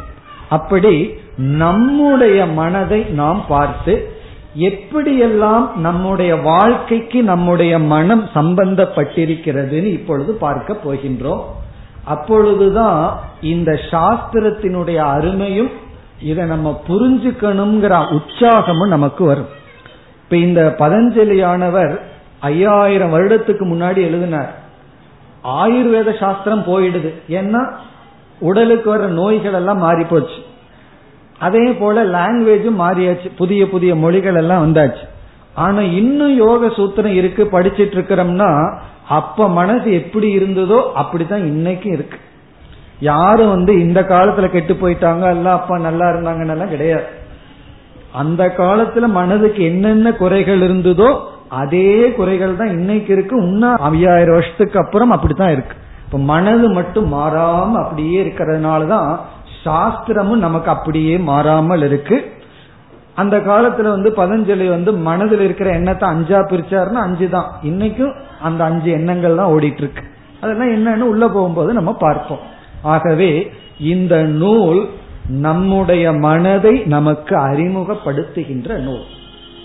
[0.48, 4.12] அப்படி நம்முடைய மனதை நாம் பார்த்து
[4.58, 11.42] எப்படியெல்லாம் நம்முடைய வாழ்க்கைக்கு நம்முடைய மனம் சம்பந்தப்பட்டிருக்கிறதுன்னு இப்பொழுது பார்க்க போகின்றோம்.
[12.04, 15.70] அப்பொழுதுதான் இந்த சாஸ்திரத்தினுடைய அருமையும்
[16.22, 19.48] இதை நம்ம புரிஞ்சுக்கணுங்கிற உற்சாகமும் நமக்கு வரும்.
[20.22, 22.00] இப்ப இந்த பதஞ்சலியானவர்
[22.40, 24.66] ஐயாயிரம் வருடத்துக்கு முன்னாடி எழுதினார்.
[25.56, 27.10] ஆயுர்வேத சாஸ்திரம் போயிடுது.
[27.38, 27.62] ஏன்னா
[28.40, 30.38] உடலுக்கு வர நோய்கள் எல்லாம் மாறி போச்சு
[31.46, 33.28] அதே போல லாங்குவேஜும் மாறியாச்சு.
[33.40, 35.04] புதிய புதிய மொழிகள் எல்லாம் வந்தாச்சு.
[35.64, 38.50] ஆனா இன்னும் யோக சூத்திரம் இருக்கு படிச்சிட்டு இருக்கிறோம்னா
[39.18, 42.18] அப்ப மனசு எப்படி இருந்ததோ அப்படித்தான் இன்னைக்கும் இருக்கு.
[43.00, 47.08] யாரும் வந்து இந்த காலத்துல கெட்டு போயிட்டாங்க அல்ல அப்பா நல்லா இருந்தாங்கன்னு எல்லாம் கிடையாது.
[48.12, 51.08] அந்த காலத்துல மனதுக்கு என்னென்ன குறைகள் இருந்ததோ
[51.48, 53.36] அதே குறைகள் தான் இன்னைக்கு இருக்கு.
[53.36, 55.76] இன்னும் ஐயாயிரம் வருஷத்துக்கு அப்புறம் அப்படித்தான் இருக்கு.
[56.06, 59.18] இப்ப மனது மட்டும் மாறாம அப்படியே இருக்கிறதுனாலதான்
[59.64, 62.32] சாஸ்திரமும் நமக்கு அப்படியே மாறாமல் இருக்கு.
[63.14, 67.48] அந்த காலத்துல வந்து பதஞ்சலி வந்து மனதில் இருக்கிற எண்ணத்தை அஞ்சா பிரிச்சாருன்னா அஞ்சு தான்.
[67.62, 70.02] இன்னைக்கும் அந்த அஞ்சு எண்ணங்கள் தான் ஓடிட்டு இருக்கு
[70.40, 72.38] அதெல்லாம் என்னன்னு உள்ள போகும்போது நம்ம பார்ப்போம்.
[72.82, 74.88] ஆகவே இந்த நூல்
[75.28, 79.06] நம்முடைய மனதை நமக்கு அறிமுகப்படுத்துகின்ற நூல்.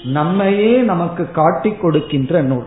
[0.04, 2.66] நம்மையே நமக்கு காட்டி கொடுக்கின்ற நூல்.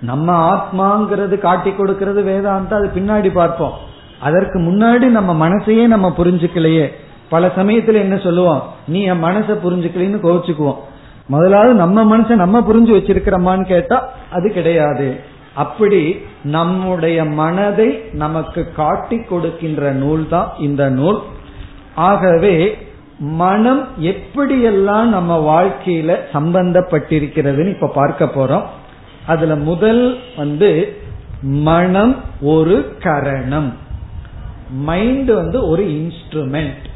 [0.00, 3.72] நம்ம ஆத்மாங்கிறது காட்டி கொடுக்கிறது வேதாந்தம் அது பின்னாடி பார்ப்போம்.
[4.20, 6.90] அதற்கு முன்னாடி நம்ம மனசையே நம்ம புரிஞ்சுக்கலையே.
[7.28, 8.62] பல சமயத்துல என்ன சொல்லுவோம்?
[8.86, 10.76] நீ என் மனசை புரிஞ்சுக்கலன்னு கோவிச்சுக்குவோம்.
[11.26, 15.20] முதலாவது நம்ம மனசை நம்ம புரிஞ்சு வச்சிருக்கிறோமான்னு கேட்டா அது கிடையாது.
[15.54, 21.20] அப்படி நம்முடைய மனதை நமக்கு காட்டி கொடுக்கின்ற நூல் தான் இந்த நூல்.
[21.94, 22.78] ஆகவே
[23.20, 28.62] மனம் எப்படியெல்லாம் நம்ம வாழ்க்கையில சம்பந்தப்பட்டிருக்கிறதுன்னு இப்ப பார்க்க போறோம்.
[29.26, 30.96] அதுல முதல் வந்து
[31.42, 33.72] மனம் ஒரு கரணம்.
[34.70, 36.88] மைண்ட் வந்து ஒரு இன்ஸ்ட்ருமெண்ட்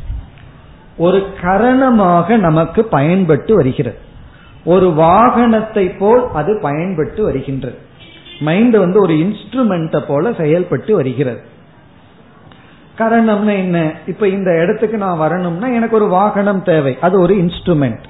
[0.97, 3.99] ஒரு கரணமாக நமக்கு பயன்பட்டு வருகிறது.
[4.65, 7.79] ஒரு வாகனத்தை போல் அது பயன்பட்டு வருகின்றது.
[8.41, 11.53] மைண்ட் வந்து ஒரு இன்ஸ்ட்ருமெண்ட போல செயல்பட்டு வருகிறது.
[12.99, 13.93] கரணம்னா என்ன?
[14.07, 16.99] இப்ப இந்த இடத்துக்கு நான் வரணும்னா எனக்கு ஒரு வாகனம் தேவை.
[17.01, 18.03] அது ஒரு இன்ஸ்ட்ருமெண்ட்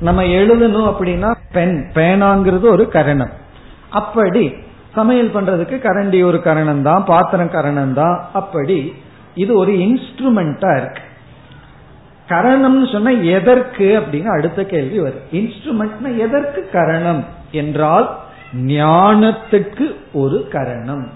[0.00, 3.30] நம்ம எழுதணும் அப்படின்னா பென் பேனாங்கிறது ஒரு கரணம்.
[3.90, 4.54] அப்படி
[4.94, 8.94] சமையல் பண்றதுக்கு கரண்டி ஒரு கரணம் தான் பாத்திரம் கரணம் தான் அப்படி
[9.34, 11.02] இது ஒரு இன்ஸ்ட்ருமெண்டா இருக்கு.
[12.28, 15.26] கரணம்னு சொன்னா எதற்கு அப்படின்னு அடுத்த கேள்வி வரும்.
[15.32, 17.24] இன்ஸ்ட்ருமெண்ட்னா எதற்கு கரணம்?
[17.50, 18.18] என்றால்
[18.56, 21.10] ஞானத்துக்கு ஒரு கரணம்.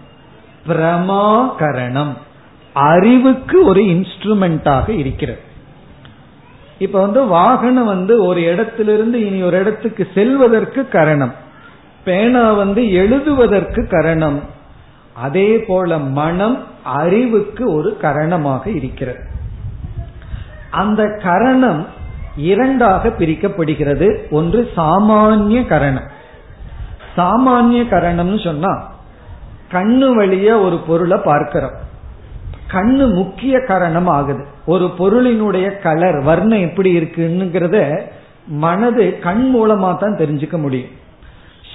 [0.68, 2.16] பிரமா கரணம்
[2.72, 5.40] அறிவுக்கு ஒரு இன்ஸ்ட்ருமெண்டாக இருக்கிறது.
[6.78, 11.34] இப்ப வந்து வாகனம் வந்து ஒரு இடத்திலிருந்து இனி ஒரு இடத்துக்கு செல்வதற்கு கரணம்.
[12.04, 14.40] பேனா வந்து எழுதுவதற்கு கரணம்.
[15.14, 19.20] அதே போல மனம் அறிவுக்கு ஒரு கரணமாக இருக்கிறது.
[20.70, 21.86] அந்த கரணம்
[22.36, 24.30] இரண்டாக பிரிக்கப்படுகிறது.
[24.30, 26.08] ஒன்று சாமானிய கரணம்.
[27.16, 28.92] சாமானிய கரணம்னு சொன்னா
[29.72, 31.88] கண்ணு வழிய ஒரு பொருளை பார்க்கிறோம்.
[32.72, 38.00] கண்ணு முக்கிய காரணம் ஆகுது ஒரு பொருளினுடைய கலர் வர்ணம் எப்படி இருக்குங்கிறத
[38.46, 40.90] மனது கண் மூலமா தான் தெரிஞ்சுக்க முடியும்.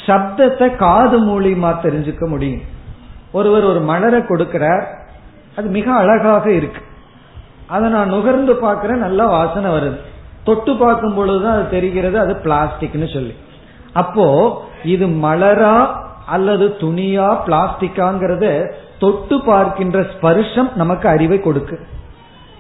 [0.06, 2.62] சப்தத்தை காது மூலியமா தெரிஞ்சுக்க முடியும்.
[3.32, 4.84] ஒருவர் ஒரு மலரை கொடுக்கிறார்.
[5.56, 6.82] அது மிக அழகாக இருக்கு.
[7.68, 10.00] அதை நான் நுகர்ந்து பார்க்கிறேன் நல்லா வாசனை வருது.
[10.44, 13.36] தொட்டு பார்க்கும் பொழுதுதான் அது தெரிகிறது அது பிளாஸ்டிக்னு சொல்லி.
[13.94, 14.26] அப்போ
[14.84, 15.78] இது மலரா
[16.26, 18.46] அல்லது துணியா பிளாஸ்டிக்காங்கிறத
[19.00, 21.80] தொட்டு பார்க்கின்ற ஸ்பர்ஷம் நமக்கு அறிவை கொடுக்கு.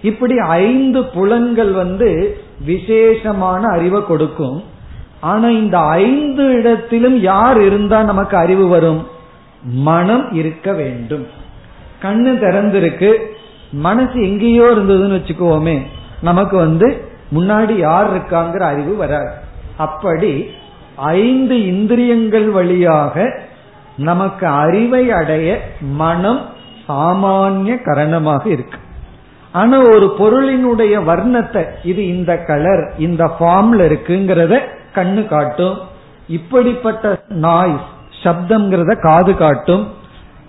[0.02, 4.64] இப்படி ஐந்து புலன்கள் வந்து விசேஷமான அறிவை கொடுக்கும்.
[5.20, 9.08] ஆனா இந்த ஐந்து இடத்திலும் யார் இருந்தா நமக்கு அறிவு வரும்?
[9.64, 11.28] மனம் இருக்க வேண்டும்.
[12.02, 13.16] கண்ணு திறந்திருக்கு.
[13.72, 15.82] மனசு எங்கேயோ இருந்ததுன்னு வச்சுக்கோமே
[16.22, 17.06] நமக்கு வந்து
[17.36, 19.32] முன்னாடி யார் இருக்காங்கிற அறிவு வராது.
[19.78, 20.46] அப்படி
[20.96, 23.45] ஐந்து இந்திரியங்கள் வழியாக
[23.98, 26.42] நமக்கு அறிவை அடைய மனம்
[26.88, 28.78] சாமானிய கரணமாக இருக்கு.
[29.52, 34.60] ஆனா ஒரு பொருளினுடைய வர்ணத்தை இது இந்த கலர் இந்த ஃபார்ம்ல இருக்குங்கிறத
[34.96, 35.78] கண்ணு காட்டும்.
[36.28, 37.94] இப்படிப்பட்ட நாய்ஸ்
[38.24, 39.88] சப்தம்ங்கிறத காது காட்டும்.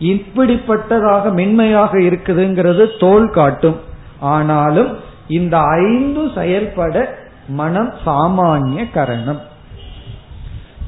[0.01, 3.81] இப்படிப்பட்டதாக மென்மையாக இருக்குதுங்கிறது தோல் காட்டும்.
[4.21, 7.19] ஆனாலும் இந்த ஐந்து செயல்பட
[7.49, 9.41] மனம் சாமானிய கரணம்.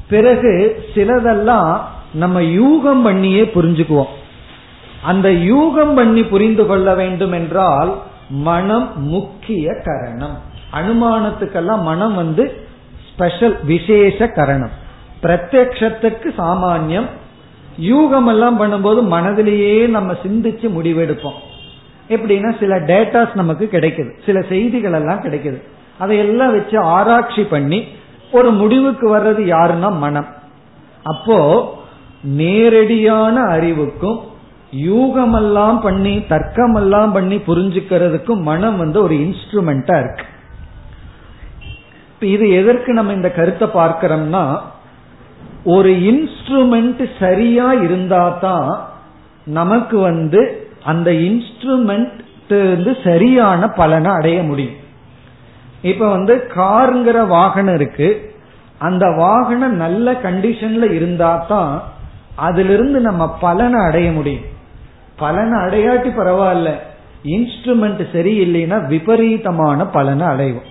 [0.09, 4.07] பிறகு சிலதெல்லாம் நம்ம யூகம் பண்ணியே புரிஞ்சுக்குவோம்.
[5.01, 10.37] அந்த யூகம் பண்ணி புரிந்து கொள்ள வேண்டும் என்றால் மனம் முக்கிய கரணம்.
[10.73, 12.67] அனுமானத்துக்கெல்லாம் மனம் வந்து
[13.13, 14.69] ஸ்பெஷல் விசேஷ கரணம்.
[15.23, 17.05] பிரத்யக்ஷத்துக்கு சாமானியம்.
[17.79, 21.39] யூகம் எல்லாம் பண்ணும்போது மனதிலேயே நம்ம சிந்திச்சு முடிவெடுப்போம்.
[22.09, 24.11] எப்படின்னா சில டேட்டாஸ் நமக்கு கிடைக்குது.
[24.25, 25.61] சில செய்திகள் எல்லாம் கிடைக்குது.
[25.99, 27.87] அதையெல்லாம் வச்சு ஆராய்ச்சி பண்ணி
[28.31, 30.27] ஒரு முடிவுக்கு வர்றது யாருன்னா மனம்.
[31.03, 31.77] அப்போ
[32.23, 34.19] நேரடியான அறிவுக்கும்
[34.71, 40.25] யூகமெல்லாம் பண்ணி தர்க்கமெல்லாம் பண்ணி புரிஞ்சுக்கிறதுக்கும் மனம் வந்து ஒரு இன்ஸ்ட்ருமெண்டா இருக்கு.
[42.19, 44.43] இது எதற்கு நம்ம இந்த கருத்தை பார்க்கிறோம்னா
[45.63, 48.69] ஒரு இன்ஸ்ட்ருமெண்ட் சரியா இருந்தா தான்
[49.43, 50.41] நமக்கு வந்து
[50.83, 52.17] அந்த இன்ஸ்ட்ருமெண்ட்
[52.51, 54.77] வந்து சரியான பலனை அடைய முடியும்.
[55.81, 58.37] இப்ப வந்து காருங்கிற வாகனம் இருக்கு.
[58.77, 61.73] அந்த வாகனம் நல்ல கண்டிஷன்ல இருந்தா தான்
[62.39, 64.41] அதிலிருந்து நம்ம பலனை அடைய முடியும்.
[65.15, 66.73] பலனை அடையாட்டி பரவாயில்ல.
[67.23, 70.67] இன்ஸ்ட்ருமெண்ட் சரியில்லைன்னா விபரீதமான பலனை அடைவோம்.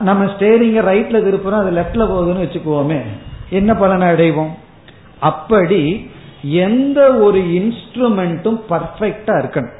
[0.00, 3.00] நம்ம ஸ்டேரிங்க ரைட்ல திருப்புறோம் அது லெப்ட்ல போகுதுன்னு வச்சுக்குவோமே
[3.50, 4.48] என்ன பலனை அடைவோம்?
[5.20, 6.10] அப்படி
[6.42, 9.78] எந்த ஒரு இன்ஸ்ட்ருமெண்ட்டும் பர்ஃபெக்டா இருக்கணும்.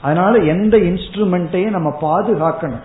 [0.00, 2.82] அதனால எந்த இன்ஸ்ட்ருமெண்ட்டையும் நம்ம பாதுகாக்கணும்.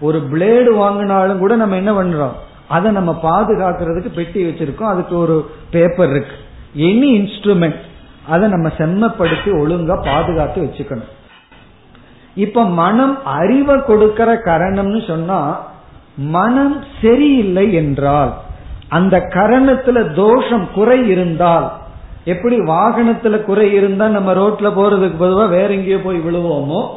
[0.00, 2.32] ஒரு பிளேடு வாங்கினாலும் கூட நம்ம என்ன பண்றோம்?
[2.68, 4.82] அதை நம்ம பாதுகாக்கிறதுக்கு பெட்டி வச்சிருக்கோம்.
[4.82, 6.36] அதுக்கு ஒரு பேப்பர் இருக்கு.
[6.74, 7.80] எனி இன்ஸ்ட்ருமெண்ட்
[8.28, 11.10] அதை நம்ம செம்மப்படுத்தி ஒழுங்கா பாதுகாத்து வச்சுக்கணும்.
[12.34, 15.70] இப்ப மனம் அறிவை கொடுக்கிற கரணம்னு சொன்னா
[16.16, 18.34] மனம் சரியில்லை என்றால்
[18.88, 21.72] அந்த கரணத்துல தோஷம் குறை இருந்தால்
[22.24, 26.88] எப்படி வாகனத்துல குறை இருந்தா நம்ம ரோட்ல போறதுக்கு பொதுவா வேற எங்கேயோ போய் விழுவோமோ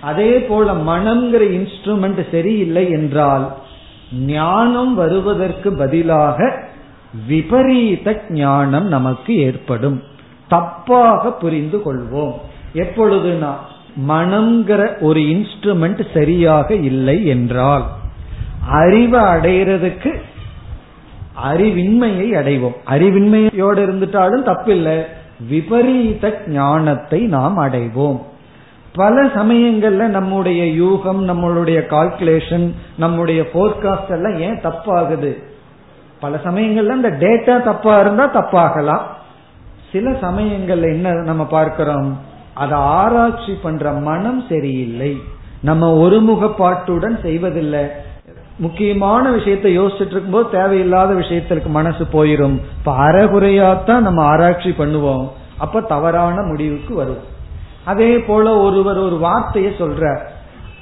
[0.00, 3.52] அதே போல மனம்ங்கிற இன்ஸ்ட்ருமெண்ட் சரியில்லை என்றால்
[4.26, 6.38] ஞானம் வருவதற்கு பதிலாக
[7.26, 10.02] விபரீத ஞானம் நமக்கு ஏற்படும்.
[10.50, 12.32] தப்பாக புரிந்து கொள்வோம்.
[12.74, 13.52] எப்பொழுதுனா
[14.08, 17.84] மனம்ங்கிற ஒரு இன்ஸ்ட்ருமெண்ட் சரியாக இல்லை என்றால்
[18.68, 20.20] அறிவை அடைகிறதுக்கு
[21.52, 22.76] அறிவின்மையை அடைவோம்.
[22.86, 25.02] அறிவின்மையோடு இருந்துட்டாலும் தப்பில்லை.
[25.48, 28.22] விபரீத ஞானத்தை நாம் அடைவோம்.
[28.92, 35.45] பல சமயங்கள்ல நம்முடைய யூகம் நம்மளுடைய கால்குலேஷன் நம்முடைய போர்காஸ்ட் எல்லாம் ஏன் தப்பாகுது?
[36.26, 39.04] பல சமயங்கள்ல இந்த டேட்டா தப்பா இருந்தா தப்பாகலாம்.
[39.92, 42.18] சில சமயங்கள்ல என்ன நம்ம பார்க்கிறோம்?
[42.54, 45.20] அதை ஆராய்ச்சி பண்ற மனம் சரியில்லை.
[45.60, 47.84] நம்ம ஒருமுகப்பாட்டுடன் செய்வதில்லை.
[48.58, 52.58] முக்கியமான விஷயத்தை யோசிச்சுட்டு இருக்கும்போது தேவையில்லாத விஷயத்திற்கு மனசு போயிரும்.
[52.78, 55.28] இப்ப அறகுறையாத்தான் நம்ம ஆராய்ச்சி பண்ணுவோம்.
[55.58, 57.24] அப்ப தவறான முடிவுக்கு வரும்
[57.84, 60.18] அதே போல ஒருவர் ஒரு வார்த்தையை சொல்ற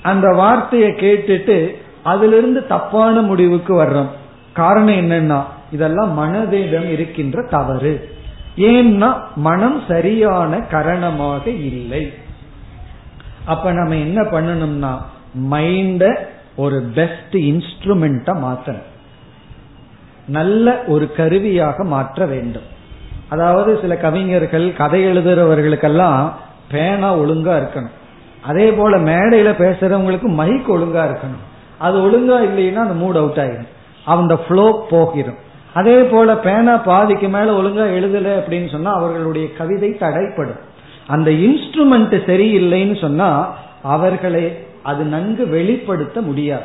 [0.02, 4.10] அந்த வார்த்தையை கேட்டுட்டு அதுல இருந்து தப்பான முடிவுக்கு வர்றோம்.
[4.54, 5.40] காரணம் என்னன்னா
[5.70, 7.94] இதெல்லாம் மனதிடம் இருக்கின்ற தவறு.
[8.56, 12.12] ஏன்னா மனம் சரியான கரணமாக இல்லை.
[13.44, 14.92] அப்ப நம்ம என்ன பண்ணணும்னா
[15.50, 16.04] மைண்ட
[16.56, 18.90] ஒரு பெஸ்ட் இன்ஸ்ட்ருமெண்ட்டா மாற்றணும்
[20.26, 22.68] நல்ல ஒரு கருவியாக மாற்ற வேண்டும்.
[23.28, 26.32] அதாவது சில கவிஞர்கள் கதை எழுதுறவர்களுக்கெல்லாம்
[26.70, 27.94] பேனா ஒழுங்கா இருக்கணும்.
[28.42, 31.44] அதே போல மேடையில பேசுறவங்களுக்கு மைக் ஒழுங்கா இருக்கணும்.
[31.78, 33.72] அது ஒழுங்கா இல்லைன்னா அந்த மூட் அவுட் ஆயிடும்.
[34.04, 35.36] அந்த ஃப்ளோ போகிடும்
[35.74, 40.60] அதே போல பேனா பாதிக்கு மேல ஒழுங்கா எழுதல அப்படின்னு சொன்னா அவர்களுடைய கவிதை தடைப்படும்.
[41.06, 46.62] அந்த இன்ஸ்ட்ருமெண்ட் சரியில்லைன்னு சொன்னா அவர்களை அது நன்கு வெளிப்படுத்த முடியாது.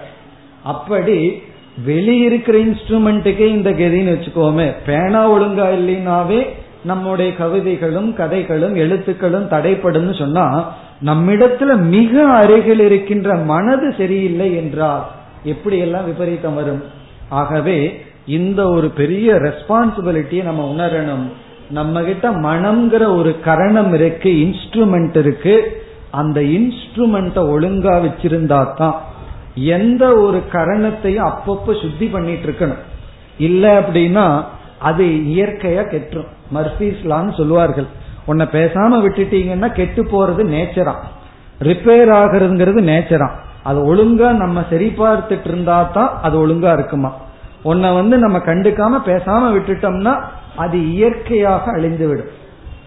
[0.64, 1.42] அப்படி
[1.88, 6.48] வெளியிருக்கிற இன்ஸ்ட்ருமெண்ட்டுக்கே இந்த கதின்னு வச்சுக்கோமே பேனா ஒழுங்கா இல்லைனாவே
[6.84, 10.74] நம்முடைய கவிதைகளும் கதைகளும் எழுத்துக்களும் தடைப்படும் சொன்னா
[11.06, 15.06] நம்மிடத்துல மிக அருகில் இருக்கின்ற மனது சரியில்லை என்றால்
[15.44, 16.84] எப்படி எல்லாம் விபரீதம் வரும்?
[17.30, 21.28] ஆகவே இந்த ஒரு பெரிய ரெஸ்பான்சிபிலிட்டியை நம்ம உணரணும்.
[21.70, 25.84] நம்ம கிட்ட மனம்ங்கிற ஒரு கரணம் இருக்கு இன்ஸ்ட்ருமெண்ட் இருக்கு.
[26.12, 29.02] அந்த இன்ஸ்ட்ருமெண்ட ஒழுங்கா வச்சிருந்தா தான்
[29.56, 32.84] எந்த ஒரு கரணத்தையும் அப்பப்போ சுத்தி பண்ணிட்டு இருக்கணும்.
[33.38, 34.44] இல்ல அப்படின்னா
[34.80, 36.30] அது இயற்கையா கெட்டுரும்.
[36.54, 37.88] மர்சீஸ்லான்னு சொல்லுவார்கள்.
[38.26, 40.94] உன்னை பேசாம விட்டுட்டீங்கன்னா கெட்டு போறது நேச்சரா
[41.60, 43.30] ரிப்பேர் ஆகுறதுங்கிறது நேச்சரா
[43.64, 47.14] அது ஒழுங்கா நம்ம சரி பார்த்துட்டு இருந்தா தான் அது ஒழுங்கா இருக்குமா?
[47.62, 50.20] உன்னை வந்து நம்ம கண்டுக்காம பேசாம விட்டுட்டோம்னா
[50.56, 52.38] அது இயற்கையாக அழிந்து விடும்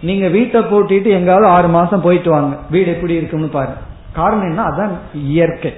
[0.00, 2.56] நீங்க வீட்டை போட்டிட்டு எங்காவது ஆறு மாசம் போயிட்டு வாங்க.
[2.70, 3.76] வீடு எப்படி இருக்கும்னு பாருங்க.
[4.12, 4.62] காரணம் என்ன?
[4.62, 5.74] அதான் இயற்கை.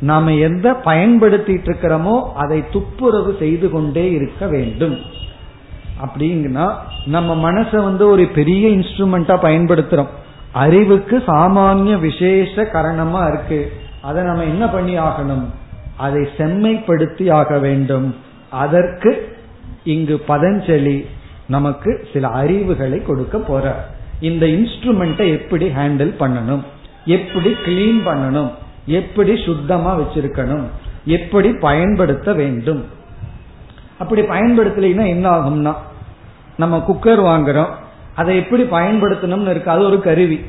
[0.00, 4.98] நாம எந்த பயன்படுத்திட்டு இருக்கிறோமோ அதை துப்புரவு செய்து கொண்டே இருக்க வேண்டும்.
[6.04, 6.72] அப்படிங்கன்னா
[7.06, 10.08] நம்ம மனசை வந்து ஒரு பெரிய இன்ஸ்ட்ருமெண்டா பயன்படுத்துறோம்.
[10.52, 13.72] அறிவுக்கு சாமானிய விசேஷ காரணமா இருக்கு.
[14.02, 15.44] அதை நம்ம என்ன பண்ணி ஆகணும்?
[15.96, 18.16] அதை செம்மைப்படுத்தி ஆக வேண்டும்.
[18.50, 19.36] அதற்கு
[19.84, 21.06] இங்கு பதஞ்சலி
[21.46, 23.88] நமக்கு சில அறிவுகளை கொடுக்க போற.
[24.20, 26.62] இந்த இன்ஸ்ட்ருமெண்ட்டை எப்படி ஹேண்டில் பண்ணணும்?
[27.04, 28.50] எப்படி கிளீன் பண்ணணும்?
[28.86, 30.64] எப்படி சுத்தமா வச்சிருக்கணும்?
[31.04, 32.84] எப்படி பயன்படுத்த வேண்டும்?
[33.98, 35.74] அப்படி பயன்படுத்தலைன்னா என்ன ஆகும்னா
[36.56, 37.68] நம்ம குக்கர் வாங்குறோம்.
[38.14, 39.70] அதை எப்படி பயன்படுத்தணும்னு இருக்கு.
[39.70, 40.40] அது ஒரு கருவி.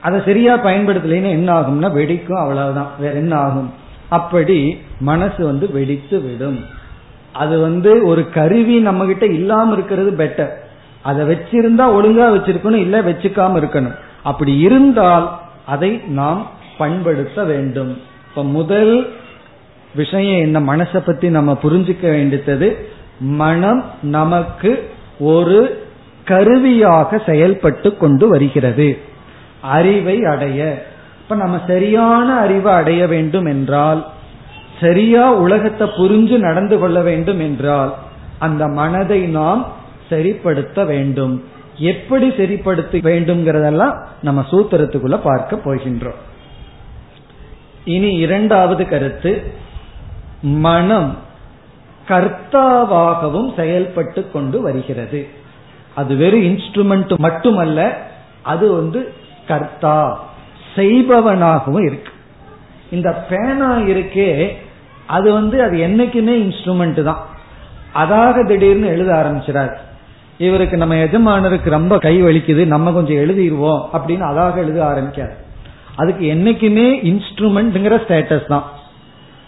[0.00, 2.90] அதை சரியா பயன்படுத்தலைன்னா என்ன ஆகும்னா வெடிக்கும் அவ்வளவுதான்.
[2.98, 3.72] வேற என்ன ஆகும்?
[4.08, 6.64] அப்படி மனசு வந்து வெடித்து விடும்.
[7.32, 10.50] அது வந்து ஒரு கருவி நம்ம கிட்ட இல்லாம இருக்கிறது பெட்டர்
[11.02, 13.94] அதை வச்சிருந்தா ஒழுங்கா வச்சிருக்கணும் இல்ல வச்சுக்காம இருக்கணும்.
[14.22, 18.00] அப்படி இருந்தால் அதை நாம் பண்படுத்த வேண்டும்.
[18.28, 19.10] இப்ப முதல்
[19.94, 20.76] விஷயம் என்ன?
[20.76, 22.86] மனசை பத்தி நம்ம புரிஞ்சுக்க வேண்டியது
[23.20, 25.86] மனம் நமக்கு ஒரு
[26.24, 28.98] கருவியாக செயல்பட்டு கொண்டு வருகிறது.
[29.60, 30.86] அறிவை அடைய.
[31.20, 34.06] இப்ப நம்ம சரியான அறிவை அடைய வேண்டும் என்றால்
[34.80, 37.94] சரியா உலகத்தை புரிஞ்சு நடந்து கொள்ள வேண்டும் என்றால்
[38.38, 39.72] அந்த மனதை நாம்
[40.10, 41.44] சரிப்படுத்த வேண்டும்.
[41.76, 46.20] எப்படி சரிப்படுத்த வேண்டும்ங்கிறதெல்லாம் நம்ம சூத்திரத்துக்குள்ள பார்க்க போகின்றோம்.
[47.84, 49.52] இனி இரண்டாவது கருத்து
[50.42, 51.16] மனம்
[52.08, 55.28] கர்த்தாவாகவும் செயல்பட்டு கொண்டு வருகிறது.
[55.94, 57.98] அது வெறும் இன்ஸ்ட்ருமெண்ட் மட்டுமல்ல
[58.42, 59.12] அது வந்து
[59.48, 59.98] கர்த்தா
[60.76, 62.12] செய்பவனாகவும் இருக்கு.
[62.96, 64.30] இந்த பேனா இருக்கே
[65.16, 67.22] அது வந்து அது என்னைக்குமே இன்ஸ்ட்ருமெண்ட் தான்.
[68.02, 69.76] அதாக திடீர்னு எழுத ஆரம்பிச்சிடாரு
[70.46, 75.34] இவருக்கு நம்ம எஜமானருக்கு ரொம்ப கை வலிக்குது நம்ம கொஞ்சம் எழுதிடுவோம் அப்படின்னு அதாக எழுத ஆரம்பிக்காது
[75.96, 78.66] அதுக்கு என்னைக்குமே இன்ஸ்ட்ருமெண்ட்ங்கிற ஸ்டேட்டஸ் தான்.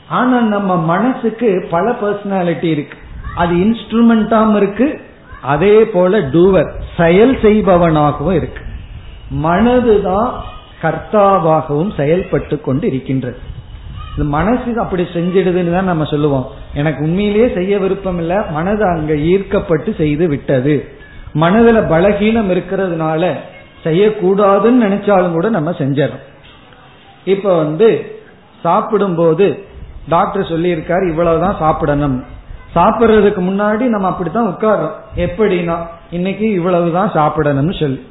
[0.08, 2.96] ஆனா நம்ம மனசுக்கு பல பர்சனாலிட்டி இருக்கு.
[3.34, 4.88] அது இன்ஸ்ட்ருமெண்டாம் இருக்கு
[5.52, 8.62] அதே போல டூவர் செயல் செய்பவனாகவும் இருக்கு.
[9.34, 10.30] மனதுதான்
[10.82, 13.38] கர்த்தாவாகவும் செயல்பட்டு கொண்டு இருக்கின்றது
[14.16, 16.50] இந்த மனசு அப்படி செஞ்சிடுதுன்னு தான் நம்ம சொல்லுவோம்.
[16.74, 20.88] எனக்கு உண்மையிலேயே செய்ய விருப்பம் இல்ல மனது அங்க ஈர்க்கப்பட்டு செய்து விட்டது.
[21.34, 23.32] மனதுல பலகீனம் இருக்கிறதுனால
[23.84, 26.24] செய்யக்கூடாதுன்னு நினைச்சாலும் கூட நம்ம செஞ்சிடறோம்.
[27.24, 28.18] இப்ப வந்து
[28.62, 29.64] சாப்பிடும்போது
[30.08, 32.24] டாக்டர் சொல்லியிருக்காரு இவ்வளவுதான் சாப்பிடணும்.
[32.74, 34.92] சாப்பிட்றதுக்கு முன்னாடி நம்ம அப்படித்தான் உட்கார்றோம்.
[35.16, 35.76] எப்படின்னா
[36.10, 38.06] இன்னைக்கு இவ்வளவுதான் சாப்பிடணும்னு சொல்லி.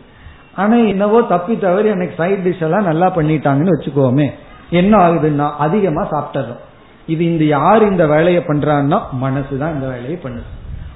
[0.59, 4.27] ஆனா என்னவோ தப்பி தவறி எனக்கு சைட் டிஷ் எல்லாம் நல்லா பண்ணிட்டாங்கன்னு வச்சுக்கோமே.
[4.69, 6.61] என்ன ஆகுதுன்னா அதிகமா சாப்பிட்டுறோம்.
[7.07, 10.47] இது இந்த யார் இந்த வேலையை பண்றான்னா மனசுதான் இந்த வேலையை பண்ணுது.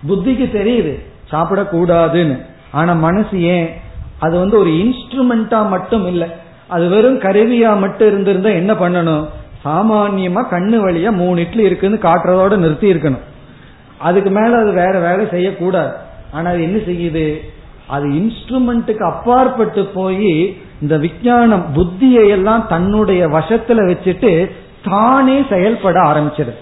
[0.07, 0.93] புத்திக்கு தெரியுது
[1.31, 2.41] சாப்பிடக்கூடாதுன்னு.
[2.71, 3.69] ஆனா மனசு ஏன்?
[4.19, 6.27] அது வந்து ஒரு இன்ஸ்ட்ருமெண்டா மட்டும் இல்லை.
[6.67, 9.27] அது வெறும் கருவியா மட்டும் இருந்திருந்தா என்ன பண்ணணும்?
[9.65, 13.23] சாமான்யமா கண்ணு வழியா மூணு இட்லி இருக்குன்னு காட்டுறதோட நிறுத்தி இருக்கணும்.
[13.97, 15.93] அதுக்கு மேல அது வேற வேலை செய்யக்கூடாது.
[16.31, 17.52] ஆனா அது என்ன செய்யுது?
[17.87, 24.51] அது இன்ஸ்ட்ருமெண்ட்டுக்கு அப்பாற்பட்டு போய் இந்த விஞ்ஞானம் புத்தியை எல்லாம் தன்னுடைய வசத்துல வச்சுட்டு
[24.89, 26.61] தானே செயல்பட ஆரம்பிச்சிருது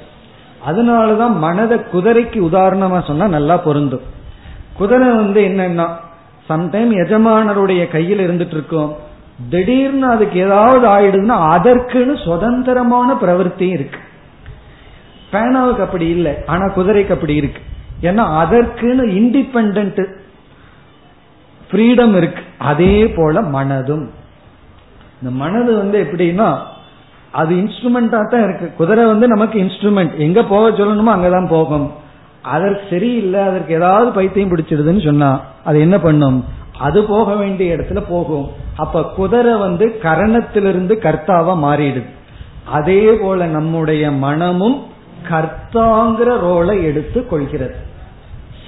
[0.67, 4.01] அதனாலதான் மனத குதிரைக்கு உதாரணமா சொன்னா நல்லா பொருந்தும்.
[4.73, 5.87] குதிரை வந்து என்னன்னா
[6.49, 8.95] சம்டைம் எஜமானருடைய கையில் இருந்துட்டு இருக்கும்.
[9.49, 13.99] திடீர்னு அதுக்கு ஏதாவது ஆயிடுதுன்னா அதற்குன்னு சுதந்திரமான பிரவருத்தியும் இருக்கு.
[15.31, 17.61] பேனாவுக்கு அப்படி இல்லை ஆனா குதிரைக்கு அப்படி இருக்கு.
[18.01, 20.19] ஏன்னா அதற்குன்னு இண்டிபெண்ட்
[21.71, 22.43] ஃப்ரீடம் இருக்கு.
[22.57, 24.05] அதே போல மனதும்.
[25.21, 26.57] இந்த மனது வந்து எப்படின்னா
[27.31, 28.73] அது இன்ஸ்ட்ருமெண்டா தான் இருக்கு.
[28.77, 31.91] குதிரை வந்து நமக்கு இன்ஸ்ட்ருமெண்ட் எங்க போக சொல்லணுமோ அங்கதான் போகும்.
[32.41, 36.45] அதற்கு சரியில்லை அதற்கு ஏதாவது பைத்தியம் பிடிச்சிடுதுன்னு சொன்னா அது என்ன பண்ணும்?
[36.79, 38.47] அது போக வேண்டிய இடத்துல போகும்.
[38.75, 42.09] அப்ப குதிரை வந்து கரணத்திலிருந்து கர்த்தாவா மாறிடுது.
[42.65, 44.83] அதே போல நம்முடைய மனமும்
[45.29, 47.75] கர்த்தாங்கிற ரோலை எடுத்து கொள்கிறது.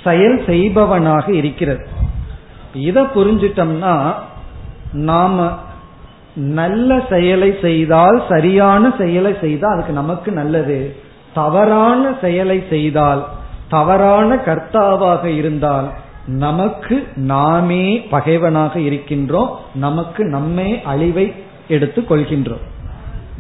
[0.04, 1.88] செயல் செய்பவனாக இருக்கிறது.
[2.74, 4.14] இத புரிஞ்சிட்டோம்னா
[4.94, 5.52] நாம
[6.36, 10.96] நல்ல செயலை செய்தால் சரியான செயலை செய்தால் அதுக்கு நமக்கு நல்லது.
[11.34, 13.28] தவறான செயலை செய்தால்
[13.70, 15.90] தவறான கர்த்தாவாக இருந்தால்
[16.26, 19.50] நமக்கு நாமே பகைவனாக இருக்கின்றோம்.
[19.76, 21.34] நமக்கு நம்மே அழிவை
[21.68, 22.62] எடுத்துக் கொள்கின்றோம்.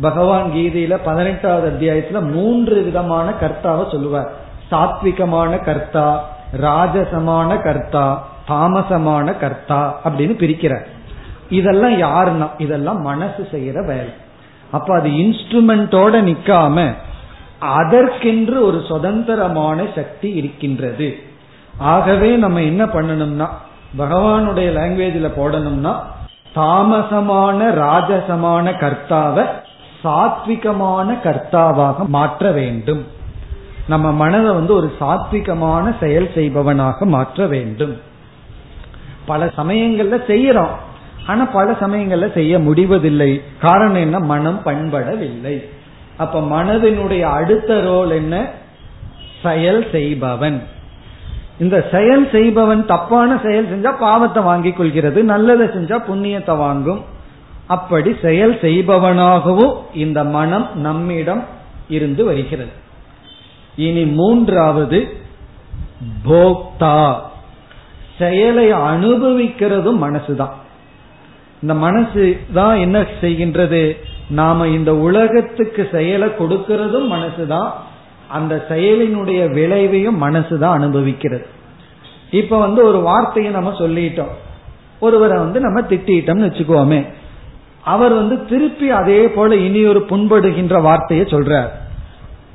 [0.01, 4.31] பகவான் கீதையில பதினெட்டாவது அத்தியாயத்துல மூன்று விதமான கர்த்தாவை சொல்லுவார்.
[4.71, 6.29] சாத்விகமான கர்த்தா
[6.61, 10.85] ராஜசமான கர்த்தா தாமசமான கர்த்தா அப்படின்னு பிரிக்கிறார்
[11.49, 12.49] இதெல்லாம் யாருன்னா?
[12.57, 14.13] இதெல்லாம் மனசு செய்யற வேலை.
[14.71, 16.95] அப்ப அது இன்ஸ்ட்ருமெண்டோட நிக்காம
[17.59, 21.17] அதற்கென்று ஒரு சுதந்திரமான சக்தி இருக்கின்றது.
[21.77, 23.47] ஆகவே நம்ம என்ன பண்ணணும்னா
[23.97, 25.95] பகவானுடைய லாங்குவேஜில் போடணும்னா
[26.55, 29.45] தாமசமான ராஜசமான கர்த்தாவை
[30.03, 33.07] சாத்விகமான கர்த்தாவாக மாற்ற வேண்டும்.
[33.87, 38.11] நம்ம மனதை வந்து ஒரு சாத்விகமான செயல் செய்பவனாக மாற்ற வேண்டும்.
[39.25, 40.73] பல சமயங்கள்ல செய்யறோம்.
[41.27, 43.41] ஆனா பல சமயங்கள்ல செய்ய முடிவதில்லை.
[43.59, 44.19] காரணம் என்ன?
[44.19, 45.69] மனம் பண்படவில்லை.
[46.17, 48.47] அப்ப மனதினுடைய அடுத்த ரோல் என்ன?
[49.43, 50.63] செயல் செய்பவன்.
[51.59, 57.03] இந்த செயல் செய்பவன் தப்பான செயல் செஞ்சா பாவத்தை வாங்கிக் கொள்கிறது நல்லதை செஞ்சா புண்ணியத்தை வாங்கும்.
[57.67, 61.43] அப்படி செயல் செய்பவனாகவும் இந்த மனம் நம்மிடம்
[61.89, 62.71] இருந்து வருகிறது.
[63.75, 65.17] இனி மூன்றாவது
[66.25, 67.13] போக்தா.
[68.17, 70.53] செயலை அனுபவிக்கிறதும் மனசுதான்.
[71.61, 73.97] இந்த மனசு தான் என்ன செய்கின்றது?
[74.29, 77.69] நாம இந்த உலகத்துக்கு செயலை கொடுக்கிறதும் மனசுதான்.
[78.27, 81.45] அந்த செயலினுடைய விளைவையும் மனசுதான் அனுபவிக்கிறது.
[82.31, 84.31] இப்ப வந்து ஒரு வார்த்தையை நம்ம சொல்லிட்டோம்.
[84.99, 87.05] ஒருவரை வந்து நம்ம திட்டிட்டோம்னு வச்சுக்கோமே.
[87.83, 91.67] அவர் வந்து திருப்பி அதே போல இனி ஒரு புண்படுகின்ற வார்த்தையை சொல்றார்.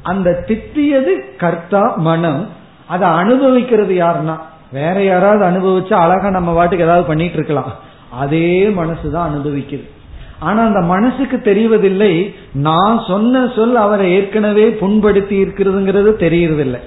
[0.02, 2.48] அந்த திட்டியது கர்த்தா மனம்.
[2.86, 4.38] அதை அனுபவிக்கிறது யாருன்னா?
[4.72, 7.74] வேற யாராவது அனுபவிச்சா அழகா நம்ம வாட்டுக்கு ஏதாவது பண்ணிட்டு இருக்கலாம்.
[8.10, 9.88] அதே மனசுதான் அனுபவிக்குது.
[10.38, 12.34] ஆனா அந்த மனசுக்கு தெரிவதில்லை.
[12.52, 16.80] நான் சொன்ன சொல் அவரை ஏற்கனவே புண்படுத்தி இருக்கிறதுங்கிறது தெரியறதில்லை.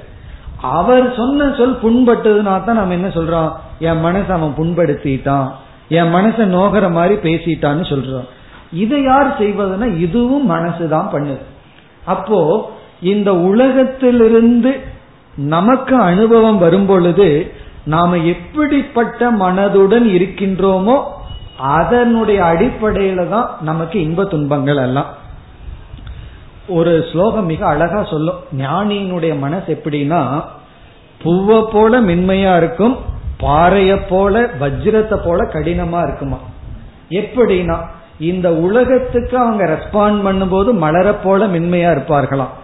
[0.61, 3.51] அவர் சொன்ன சொல் புண்பட்டதுனா தான் நம்ம என்ன சொல்றோம்?
[3.79, 5.51] என் மனசை அவன் புண்படுத்திட்டான்.
[5.89, 8.27] என் மனசை நோகிற மாதிரி பேசிட்டான்னு சொல்றோம்.
[8.73, 11.41] இதை யார் செய்வதுன்னா இதுவும் மனசுதான் பண்ணுது.
[12.05, 12.71] அப்போ
[13.01, 14.79] இந்த உலகத்திலிருந்து
[15.35, 17.51] நமக்கு அனுபவம் வரும் பொழுது
[17.85, 21.01] நாம எப்படிப்பட்ட மனதுடன் இருக்கின்றோமோ
[21.57, 25.05] அதனுடைய அடிப்படையில தான் நமக்கு இன்ப துன்பங்கள் எல்லாம்.
[26.67, 28.35] ஒரு ஸ்லோகம் மிக அழகா சொல்லும்.
[28.57, 30.43] ஞானியினுடைய மனசு எப்படின்னா
[31.23, 32.97] பூவை போல மென்மையா இருக்கும்
[33.39, 36.37] பாறைய போல வஜ்ரத்தை போல கடினமா இருக்குமா?
[37.09, 37.77] எப்படின்னா
[38.19, 42.55] இந்த உலகத்துக்கு அவங்க ரெஸ்பாண்ட் பண்ணும்போது மலரை போல மென்மையா இருப்பார்களாம்.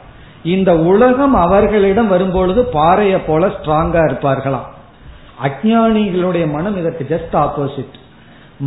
[0.43, 4.67] இந்த உலகம் அவர்களிடம் வரும்பொழுது பாறைய போல ஸ்ட்ராங்கா இருப்பார்களாம்.
[5.43, 7.95] அஜானிகளுடைய மனம் இதற்கு ஜஸ்ட் ஆப்போசிட்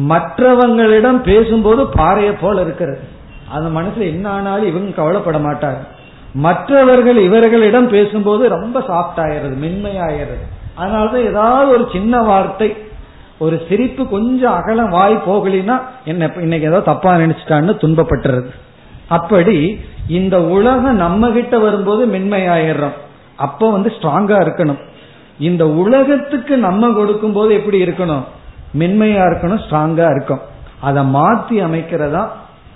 [0.08, 3.00] மற்றவங்களிடம் பேசும்போது பாறையை போல இருக்கிறது.
[3.48, 5.80] அந்த மனசுல என்ன ஆனாலும் இவங்க கவலைப்பட மாட்டாங்க.
[6.34, 10.44] மற்றவர்கள் இவர்களிடம் பேசும்போது ரொம்ப சாஃப்ட் ஆயிடுறது மென்மையாயிடுறது.
[10.78, 12.76] அதனாலதான் ஏதாவது ஒரு சின்ன வார்த்தை
[13.38, 18.50] ஒரு சிரிப்பு கொஞ்சம் அகலம் வாய் போகலினா என்ன இன்னைக்கு ஏதோ தப்பா நினைச்சிட்டான்னு துன்பப்பட்டுறது.
[19.08, 22.96] அப்படி இந்த உலகம் நம்ம கிட்ட வரும்போது மென்மையாயிடுறோம்.
[23.36, 24.80] அப்ப வந்து ஸ்ட்ராங்கா இருக்கணும்.
[25.40, 28.24] இந்த உலகத்துக்கு நம்ம கொடுக்கும் போது எப்படி இருக்கணும்?
[28.78, 30.40] மென்மையா இருக்கணும் ஸ்ட்ராங்கா இருக்கும்
[30.80, 32.28] அதை மாத்தி அமைக்கிறதா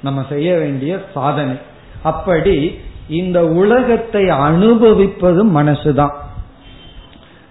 [0.03, 1.55] நம்ம செய்ய வேண்டிய சாதனை.
[2.03, 6.15] அப்படி இந்த உலகத்தை அனுபவிப்பதும் மனசுதான்.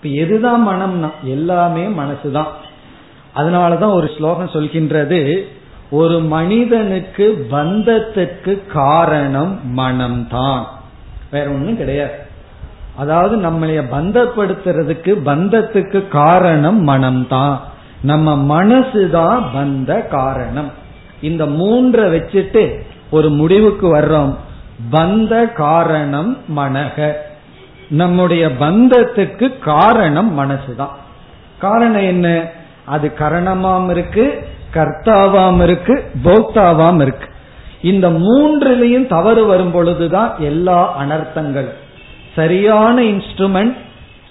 [0.01, 2.47] இப்ப எதுதான் மனம்னா எல்லாமே மனசுதான்.
[3.35, 5.43] அதனாலதான் ஒரு ஸ்லோகம் சொல்கின்றது
[5.89, 10.63] ஒரு மனிதனுக்கு பந்தத்திற்கு காரணம் மனம்தான்.
[11.31, 12.31] வேற ஒண்ணும் கிடையாது.
[12.95, 17.57] அதாவது நம்மளைய பந்தப்படுத்துறதுக்கு பந்தத்துக்கு காரணம் மனம்தான்.
[18.01, 20.71] நம்ம மனசுதான் பந்த காரணம்.
[21.21, 22.81] இந்த மூன்றை வச்சுட்டு
[23.11, 24.35] ஒரு முடிவுக்கு வர்றோம்.
[24.91, 27.11] பந்த காரணம் மனக.
[27.89, 30.93] நம்முடைய பந்தத்துக்கு காரணம் மனசுதான்.
[31.59, 32.49] காரணம் என்ன?
[32.85, 37.27] அது கரணமாம் இருக்கு கர்த்தாவாம் இருக்கு போக்தாவாம் இருக்கு.
[37.81, 41.81] இந்த மூன்றிலையும் தவறு வரும் பொழுதுதான் எல்லா அனர்த்தங்களும்
[42.35, 43.75] சரியான இன்ஸ்ட்ருமெண்ட்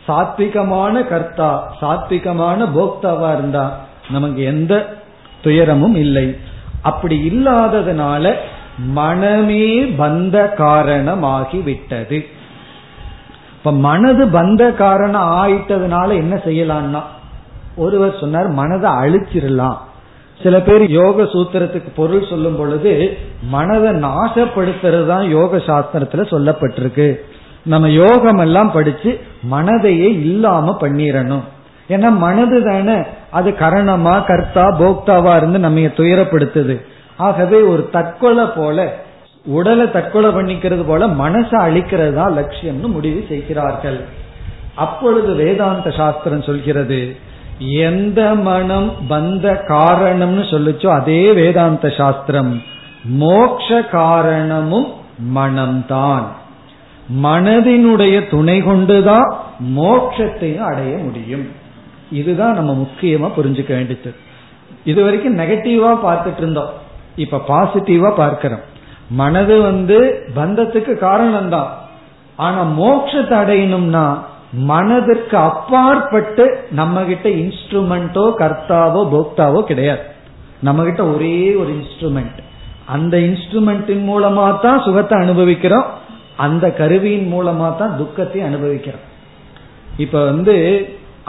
[0.07, 1.51] சாத்விகமான கர்த்தா
[1.81, 3.65] சாத்விகமான போக்தாவா இருந்தா
[4.11, 4.73] நமக்கு எந்த
[5.43, 6.27] துயரமும் இல்லை.
[6.83, 8.35] அப்படி இல்லாததுனால
[8.97, 9.67] மனமே
[10.01, 12.19] பந்த காரணமாகி விட்டது
[13.57, 17.03] இப்ப மனது பந்த காரணம் ஆயிட்டதுனால என்ன செய்யலாம்னா
[17.77, 19.79] ஒருவர் சொன்னார் மனதை அழிச்சிடலாம்.
[20.41, 22.93] சில பேர் யோக சூத்திரத்துக்கு பொருள் சொல்லும் பொழுது
[23.55, 27.07] மனதை நாசப்படுத்துறது தான் யோக சாஸ்திரத்துல சொல்லப்பட்டிருக்கு.
[27.65, 31.43] நம்ம யோகம் எல்லாம் படிச்சு மனதையே இல்லாம பண்ணிடணும்
[31.89, 32.97] ஏன்னா மனது தானே
[33.31, 36.81] அது கரணமா கர்த்தா போக்தாவா இருந்து நம்ம துயரப்படுத்துது.
[37.17, 38.95] ஆகவே ஒரு தற்கொலை போல
[39.47, 44.01] உடலை தற்கொலை பண்ணிக்கிறது போல மனசை அழிக்கிறது தான் லட்சியம்னு முடிவு செய்கிறார்கள்.
[44.75, 47.17] அப்பொழுது வேதாந்த சாஸ்திரம் சொல்கிறது
[47.59, 52.63] எந்த மனம் வந்த காரணம்னு சொல்லுச்சோ அதே வேதாந்த சாஸ்திரம்.
[53.05, 54.89] மோக்ஷ காரணமும்
[55.35, 56.25] மனம்தான்.
[57.09, 59.29] மனதினுடைய துணை கொண்டுதான்
[59.61, 61.47] மோட்சத்தையும் அடைய முடியும்.
[62.11, 64.15] இதுதான் நம்ம முக்கியமா புரிஞ்சுக்க வேண்டியது.
[64.85, 66.73] இது வரைக்கும் நெகட்டிவா பார்த்துட்டு இருந்தோம்.
[67.17, 68.65] இப்ப பாசிட்டிவா பார்க்கிறோம்.
[69.09, 69.99] மனது வந்து
[70.35, 71.71] பந்தத்துக்கு காரணம் தான்
[72.37, 74.05] ஆனா மோட்சத்தை அடையணும்னா
[74.53, 80.01] மனதிற்கு அப்பாற்பட்டு நம்ம கிட்ட இன்ஸ்ட்ருமெண்டோ கர்த்தாவோ போக்தாவோ கிடையாது.
[80.61, 82.39] நம்ம கிட்ட ஒரே ஒரு இன்ஸ்ட்ருமெண்ட்
[82.87, 85.87] அந்த இன்ஸ்ட்ருமெண்ட்டின் மூலமா தான் சுகத்தை அனுபவிக்கிறோம்.
[86.45, 89.07] அந்த கருவியின் மூலமா தான் துக்கத்தை அனுபவிக்கிறோம்.
[89.97, 90.55] இப்ப வந்து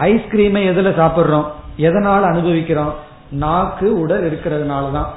[0.09, 1.47] ஐஸ்கிரீமை எதுல சாப்பிடுறோம்?
[1.87, 2.93] எதனால அனுபவிக்கிறோம்?
[3.43, 5.09] நாக்கு உடல் இருக்கிறதுனால தான்.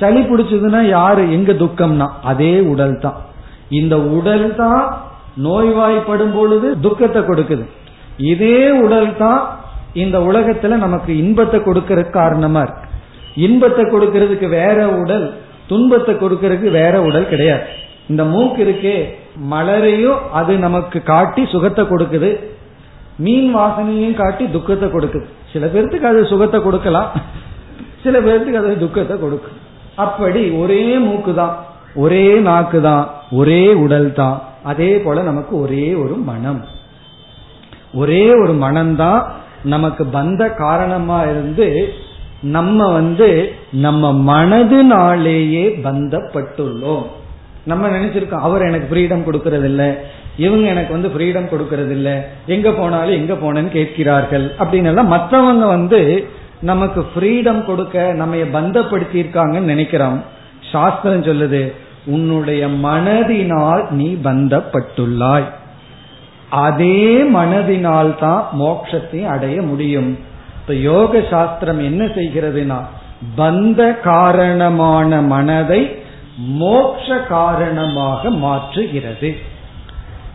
[0.00, 1.22] சளி பிடிச்சதுன்னா யாரு?
[1.36, 3.18] எங்க துக்கம்னா அதே உடல் தான்.
[3.80, 4.82] இந்த உடல் தான்
[5.46, 7.64] நோய்வாய்ப்படும் பொழுது துக்கத்தை கொடுக்குது.
[8.32, 9.42] இதே உடல் தான்
[10.02, 12.88] இந்த உலகத்துல நமக்கு இன்பத்தை கொடுக்கற காரணமா இருக்கு.
[13.46, 15.26] இன்பத்தை கொடுக்கறதுக்கு வேற உடல்
[15.70, 17.66] துன்பத்தை கொடுக்கறதுக்கு வேற உடல் கிடையாது.
[18.10, 18.96] இந்த மூக்கு இருக்கே
[19.52, 22.30] மலரையும் அது நமக்கு காட்டி சுகத்தை கொடுக்குது.
[23.16, 25.26] மீன் வாசனையும் காட்டி துக்கத்தை கொடுக்குது.
[25.52, 27.10] சில பேர்த்துக்கு அது சுகத்தை கொடுக்கலாம்.
[28.02, 29.58] சில பேர்த்துக்கு அது துக்கத்தை கொடுக்கும்.
[29.94, 31.54] அப்படி ஒரே மூக்கு தான்.
[31.94, 33.04] ஒரே நாக்கு தான்.
[33.30, 34.36] ஒரே உடல் தான்.
[34.62, 36.62] அதே போல நமக்கு ஒரே ஒரு மனம்.
[37.94, 39.22] ஒரே ஒரு மனம்தான்
[39.64, 41.68] நமக்கு பந்த காரணமா இருந்து
[42.40, 47.06] நம்ம வந்து நம்ம மனதினாலேயே பந்தப்பட்டுள்ளோம்
[47.64, 50.04] நம்ம நினைச்சிருக்கோம் அவர் எனக்கு ஃப்ரீடம் கொடுக்கறது இல்ல
[50.36, 56.28] இவங்க எனக்கு வந்து ஃப்ரீடம் கொடுக்கறது இல்ல எங்க போனாலும் எங்க போனேன்னு கேட்கிறார்கள் அப்படின்னு எல்லாம் மற்றவங்க வந்து
[56.60, 60.22] நமக்கு ஃப்ரீடம் கொடுக்க நம்ம பந்தப்படுத்தி இருக்காங்கன்னு நினைக்கிறோம்.
[60.72, 61.72] சாஸ்திரம் சொல்லுது
[62.06, 65.46] உன்னுடைய மனதினால் நீ பந்தப்பட்டுள்ளாய்.
[66.50, 70.18] அதே மனதினால் தான் மோட்சத்தை அடைய முடியும்.
[70.60, 72.80] இப்ப யோக சாஸ்திரம் என்ன செய்கிறதுனா
[73.36, 75.99] பந்த காரணமான மனதை
[76.40, 79.36] மோட்ச காரணமாக மாற்றுகிறது.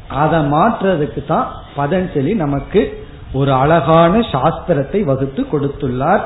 [0.07, 3.03] அதை மாற்றுறதுக்கு தான் பதஞ்சலி நமக்கு
[3.33, 6.23] ஒரு அழகான சாஸ்திரத்தை வகுத்து கொடுத்துள்ளார்.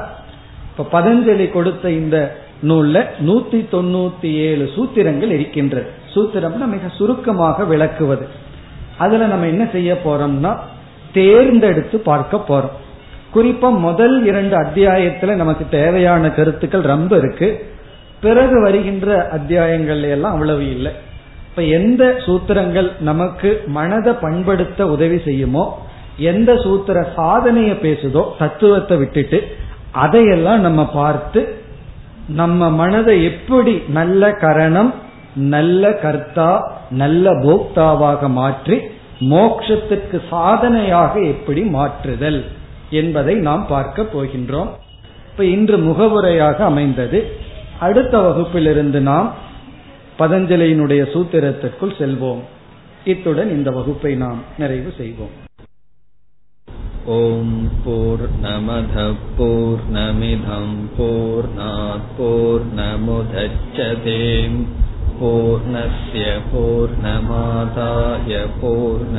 [0.70, 2.36] இப்ப பதஞ்சலி கொடுத்த இந்த
[2.68, 5.90] நூல்ல நூத்தி தொண்ணூத்தி ஏழு சூத்திரங்கள் இருக்கின்றது.
[6.16, 8.28] சூத்திரம்னா மிக சுருக்கமாக விளக்குவது.
[8.98, 10.58] அதுல நம்ம என்ன செய்ய போறோம்னா
[11.14, 12.78] தேர்ந்தெடுத்து பார்க்க போறோம்.
[13.36, 17.78] குறிப்பா முதல் இரண்டு அத்தியாயத்துல நமக்கு தேவையான கருத்துக்கள் ரொம்ப இருக்கு.
[18.22, 19.08] பிறகு வருகின்ற
[19.38, 20.92] அத்தியாயங்கள் எல்லாம் அவ்வளவு இல்லை.
[21.50, 25.64] இப்ப எந்த சூத்திரங்கள் நமக்கு மனதை பண்படுத்த உதவி செய்யுமோ
[26.32, 29.40] எந்த சூத்திர சாதனைய பேசுதோ தத்துவத்தை விட்டுட்டு
[30.04, 31.42] அதையெல்லாம் நம்ம பார்த்து
[32.40, 34.92] நம்ம மனதை எப்படி நல்ல கரணம்
[35.56, 36.50] நல்ல கர்த்தா
[37.02, 38.78] நல்ல போக்தாவாக மாற்றி
[39.34, 42.40] மோக்ஷத்துக்கு சாதனையாக எப்படி மாற்றுதல்
[43.02, 44.70] என்பதை நாம் பார்க்க போகின்றோம்.
[45.32, 47.20] இப்ப இன்று முகவுரையாக அமைந்தது
[47.79, 49.31] அடுத்த வகுப்பிலிருந்து நாம்
[50.19, 52.43] பதஞ்சலியினுடைய சூத்திரத்திற்குள் செல்வோம்
[53.05, 55.35] இத்துடன் இந்த வகுப்பை நாம் நிறைவு செய்வோம்
[57.07, 57.49] ॐ
[57.85, 62.07] पूर्णमधः पूर्णमिधं पूर्णात्
[65.19, 66.23] पूर्णस्य
[66.53, 69.19] पूर्णमादाय पूर्णमेवावशिष्यते